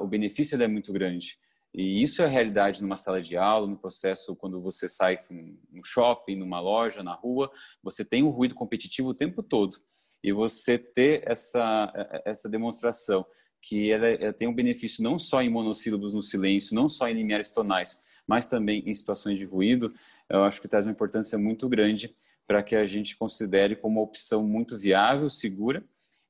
o 0.00 0.06
benefício 0.06 0.60
é 0.62 0.68
muito 0.68 0.92
grande. 0.92 1.38
E 1.74 2.02
isso 2.02 2.22
é 2.22 2.24
a 2.24 2.28
realidade 2.28 2.80
numa 2.80 2.96
sala 2.96 3.20
de 3.20 3.36
aula, 3.36 3.66
no 3.66 3.76
processo 3.76 4.34
quando 4.34 4.60
você 4.62 4.88
sai 4.88 5.20
no 5.30 5.84
shopping, 5.84 6.36
numa 6.36 6.58
loja, 6.58 7.02
na 7.02 7.12
rua, 7.12 7.50
você 7.82 8.02
tem 8.02 8.22
um 8.22 8.30
ruído 8.30 8.54
competitivo 8.54 9.10
o 9.10 9.14
tempo 9.14 9.42
todo. 9.42 9.76
E 10.24 10.32
você 10.32 10.78
ter 10.78 11.22
essa, 11.30 11.92
essa 12.24 12.48
demonstração 12.48 13.26
que 13.60 13.90
ela, 13.90 14.06
ela, 14.06 14.32
tem 14.32 14.46
um 14.46 14.54
benefício 14.54 15.02
não 15.02 15.18
só 15.18 15.42
em 15.42 15.48
monossílabos 15.48 16.14
no 16.14 16.22
silêncio, 16.22 16.74
não 16.74 16.88
só 16.88 17.08
em 17.08 17.14
limiares 17.14 17.50
tonais, 17.50 18.16
mas 18.26 18.46
também 18.46 18.82
em 18.86 18.94
situações 18.94 19.38
de 19.38 19.44
ruído, 19.44 19.92
eu 20.28 20.44
acho 20.44 20.60
que 20.60 20.68
traz 20.68 20.86
uma 20.86 20.92
importância 20.92 21.36
muito 21.36 21.68
grande 21.68 22.14
para 22.46 22.62
que 22.62 22.76
a 22.76 22.86
gente 22.86 23.16
considere 23.16 23.74
como 23.74 23.98
uma 23.98 24.04
opção 24.04 24.46
muito 24.46 24.78
viável, 24.78 25.28
segura 25.28 25.82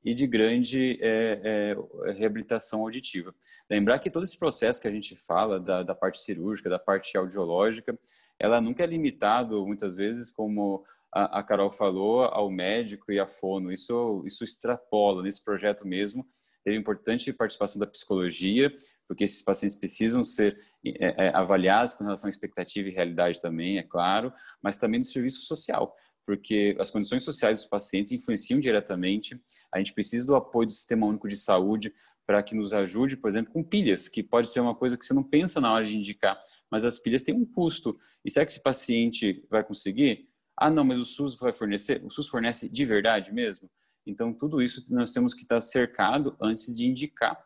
e 0.07 0.15
de 0.15 0.25
grande 0.25 1.01
é, 1.03 1.75
é, 2.07 2.13
reabilitação 2.13 2.83
auditiva. 2.83 3.35
Lembrar 3.69 3.99
que 3.99 4.09
todo 4.09 4.23
esse 4.23 4.39
processo 4.39 4.81
que 4.81 4.87
a 4.87 4.93
gente 4.93 5.17
fala 5.17 5.59
da, 5.59 5.83
da, 5.83 5.97
parte 5.97 6.21
cirúrgica, 6.21 6.71
da 6.71 6.79
parte 6.79 7.17
audiológica, 7.19 7.99
ela 8.39 8.61
nunca 8.61 8.85
é 8.85 8.87
limitado, 8.87 9.67
muitas 9.67 9.97
vezes, 9.97 10.31
como 10.31 10.85
a, 11.13 11.41
a 11.41 11.43
Carol 11.43 11.73
falou, 11.73 12.23
ao 12.23 12.49
médico 12.49 13.11
e 13.11 13.19
à 13.19 13.27
fono. 13.27 13.73
Isso, 13.73 14.23
isso 14.25 14.45
extrapola 14.45 15.25
nesse 15.25 15.43
projeto 15.43 15.85
mesmo. 15.85 16.25
Teve 16.67 16.77
importante 16.77 17.33
participação 17.33 17.79
da 17.79 17.87
psicologia, 17.87 18.77
porque 19.07 19.23
esses 19.23 19.41
pacientes 19.41 19.79
precisam 19.79 20.25
ser 20.25 20.59
é, 20.85 21.27
é, 21.27 21.29
avaliados 21.33 21.95
com 21.95 22.03
relação 22.03 22.27
à 22.27 22.29
expectativa 22.29 22.89
e 22.89 22.91
realidade 22.91 23.41
também, 23.41 23.79
é 23.79 23.85
claro, 23.85 24.33
mas 24.61 24.77
também 24.77 25.01
do 25.01 25.07
serviço 25.07 25.43
social 25.43 25.95
porque 26.27 26.77
as 26.81 26.91
condições 26.91 27.23
sociais 27.23 27.59
dos 27.59 27.69
pacientes 27.69 28.11
influenciam 28.11 28.59
diretamente. 28.59 29.41
A 29.73 29.79
gente 29.79 29.95
precisa 29.95 30.27
do 30.27 30.35
apoio 30.35 30.67
do 30.67 30.73
Sistema 30.73 31.07
Único 31.07 31.29
de 31.29 31.37
Saúde 31.37 31.95
para 32.27 32.43
que 32.43 32.57
nos 32.57 32.75
ajude, 32.75 33.17
por 33.17 33.31
exemplo, 33.31 33.53
com 33.53 33.63
pilhas, 33.63 34.09
que 34.09 34.25
pode 34.25 34.49
ser 34.49 34.59
uma 34.59 34.75
coisa 34.75 34.99
que 34.99 35.07
você 35.07 35.15
não 35.15 35.23
pensa 35.23 35.61
na 35.61 35.73
hora 35.73 35.85
de 35.85 35.97
indicar, 35.97 36.37
mas 36.69 36.85
as 36.85 36.99
pilhas 36.99 37.23
têm 37.23 37.33
um 37.33 37.47
custo. 37.47 37.97
E 38.25 38.31
será 38.31 38.45
que 38.45 38.51
esse 38.51 38.61
paciente 38.61 39.47
vai 39.49 39.63
conseguir? 39.63 40.29
Ah, 40.57 40.69
não, 40.69 40.83
mas 40.83 40.99
o 40.99 41.05
SUS 41.05 41.39
vai 41.39 41.53
fornecer? 41.53 42.05
O 42.05 42.11
SUS 42.11 42.27
fornece 42.27 42.69
de 42.69 42.85
verdade 42.85 43.33
mesmo? 43.33 43.71
Então, 44.07 44.33
tudo 44.33 44.63
isso 44.63 44.83
nós 44.95 45.13
temos 45.13 45.35
que 45.35 45.43
estar 45.43 45.61
cercado 45.61 46.37
antes 46.41 46.75
de 46.75 46.87
indicar 46.87 47.37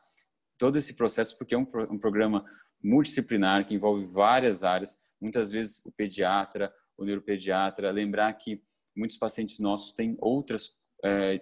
todo 0.58 0.76
esse 0.76 0.94
processo, 0.94 1.36
porque 1.38 1.54
é 1.54 1.58
um, 1.58 1.66
um 1.90 1.98
programa 1.98 2.44
multidisciplinar 2.82 3.66
que 3.66 3.74
envolve 3.74 4.04
várias 4.04 4.62
áreas, 4.62 4.98
muitas 5.20 5.50
vezes 5.50 5.84
o 5.84 5.92
pediatra, 5.92 6.72
o 6.96 7.04
neuropediatra, 7.04 7.90
lembrar 7.90 8.32
que 8.34 8.62
muitos 8.94 9.16
pacientes 9.16 9.58
nossos 9.58 9.92
têm 9.92 10.16
outras 10.20 10.72
é, 11.02 11.40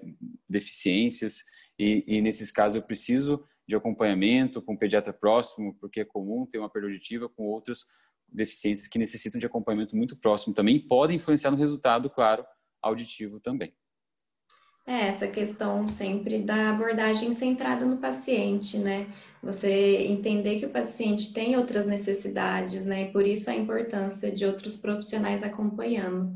deficiências 0.49 1.43
e, 1.79 2.05
e, 2.07 2.23
nesses 2.23 2.53
casos 2.53 2.77
eu 2.77 2.83
preciso 2.83 3.45
de 3.67 3.77
acompanhamento 3.77 4.63
com 4.63 4.75
o 4.75 4.79
pediatra 4.79 5.13
próximo, 5.13 5.77
porque 5.81 6.01
é 6.01 6.05
comum 6.05 6.47
ter 6.47 6.59
uma 6.59 6.71
perda 6.71 6.89
auditiva 6.89 7.29
com 7.29 7.45
outras 7.45 7.85
deficiências 8.29 8.89
que 8.89 8.99
necessitam 8.99 9.39
de 9.39 9.47
acompanhamento 9.47 9.97
muito 9.97 10.17
próximo 10.17 10.55
também 10.55 10.79
podem 10.79 11.17
influenciar 11.17 11.51
no 11.51 11.57
resultado, 11.57 12.09
claro, 12.11 12.45
auditivo 12.83 13.41
também. 13.41 13.75
É, 14.89 15.09
essa 15.09 15.29
questão 15.29 15.87
sempre 15.87 16.41
da 16.41 16.71
abordagem 16.71 17.35
centrada 17.35 17.85
no 17.85 17.99
paciente, 17.99 18.79
né? 18.79 19.07
Você 19.43 19.99
entender 20.07 20.59
que 20.59 20.65
o 20.65 20.71
paciente 20.71 21.31
tem 21.35 21.59
outras 21.59 21.85
necessidades, 21.85 22.87
né? 22.87 23.03
E 23.03 23.13
por 23.13 23.27
isso 23.27 23.51
a 23.51 23.55
importância 23.55 24.33
de 24.33 24.47
outros 24.47 24.79
profissionais 24.79 25.43
acompanhando. 25.43 26.33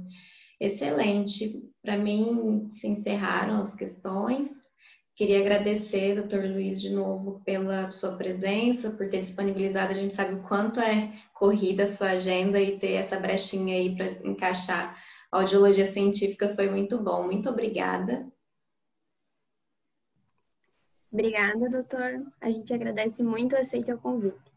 Excelente. 0.61 1.63
Para 1.81 1.97
mim, 1.97 2.69
se 2.69 2.87
encerraram 2.89 3.57
as 3.59 3.75
questões. 3.75 4.51
Queria 5.17 5.41
agradecer, 5.41 6.17
doutor 6.17 6.45
Luiz, 6.45 6.79
de 6.79 6.91
novo 6.91 7.41
pela 7.47 7.91
sua 7.91 8.19
presença, 8.19 8.91
por 8.91 9.09
ter 9.09 9.21
disponibilizado. 9.21 9.93
A 9.93 9.97
gente 9.97 10.13
sabe 10.13 10.35
o 10.35 10.43
quanto 10.43 10.79
é 10.79 11.11
corrida 11.33 11.85
a 11.85 11.87
sua 11.87 12.11
agenda 12.11 12.61
e 12.61 12.79
ter 12.79 12.93
essa 12.93 13.19
brechinha 13.19 13.77
aí 13.77 13.97
para 13.97 14.29
encaixar 14.29 14.95
a 15.33 15.39
audiologia 15.39 15.87
científica 15.87 16.55
foi 16.55 16.69
muito 16.69 17.03
bom. 17.03 17.25
Muito 17.25 17.49
obrigada. 17.49 18.31
Obrigada, 21.13 21.69
doutor. 21.69 22.25
A 22.41 22.51
gente 22.51 22.73
agradece 22.73 23.23
muito 23.23 23.55
aceita 23.55 23.95
o 23.95 23.99
convite. 23.99 24.53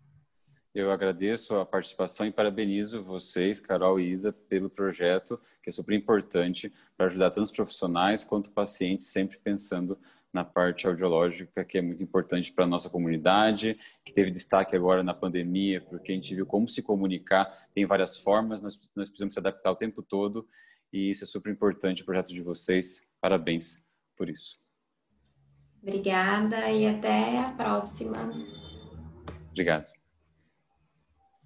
Eu 0.74 0.92
agradeço 0.92 1.56
a 1.56 1.66
participação 1.66 2.26
e 2.26 2.32
parabenizo 2.32 3.04
vocês, 3.04 3.60
Carol 3.60 4.00
e 4.00 4.10
Isa, 4.10 4.34
pelo 4.34 4.70
projeto, 4.70 5.40
que 5.64 5.70
é 5.70 5.72
super 5.72 5.94
importante 5.96 6.74
para 6.98 7.06
ajudar 7.06 7.32
tanto 7.32 7.46
os 7.46 7.52
profissionais 7.52 8.24
quanto 8.24 8.52
pacientes, 8.52 9.08
sempre 9.08 9.38
pensando 9.38 9.98
na 10.34 10.44
parte 10.44 10.86
audiológica, 10.86 11.64
que 11.64 11.78
é 11.78 11.82
muito 11.82 12.04
importante 12.04 12.52
para 12.52 12.66
a 12.66 12.68
nossa 12.68 12.90
comunidade, 12.90 13.78
que 14.04 14.14
teve 14.14 14.30
destaque 14.32 14.76
agora 14.76 15.02
na 15.02 15.14
pandemia, 15.14 15.80
porque 15.80 16.12
a 16.12 16.16
gente 16.16 16.36
viu 16.36 16.46
como 16.46 16.68
se 16.68 16.82
comunicar, 16.82 17.50
tem 17.74 17.86
várias 17.86 18.20
formas, 18.20 18.62
nós, 18.62 18.78
nós 18.94 19.08
precisamos 19.08 19.34
se 19.34 19.40
adaptar 19.40 19.72
o 19.72 19.78
tempo 19.78 20.04
todo, 20.04 20.46
e 20.92 21.10
isso 21.10 21.24
é 21.24 21.28
super 21.28 21.52
importante, 21.52 22.04
o 22.04 22.06
projeto 22.06 22.34
de 22.34 22.42
vocês. 22.42 23.10
Parabéns 23.22 23.82
por 24.18 24.30
isso. 24.30 24.65
Obrigada 25.86 26.72
e 26.72 26.88
até 26.88 27.38
a 27.38 27.52
próxima. 27.52 28.34
Obrigado. 29.52 29.92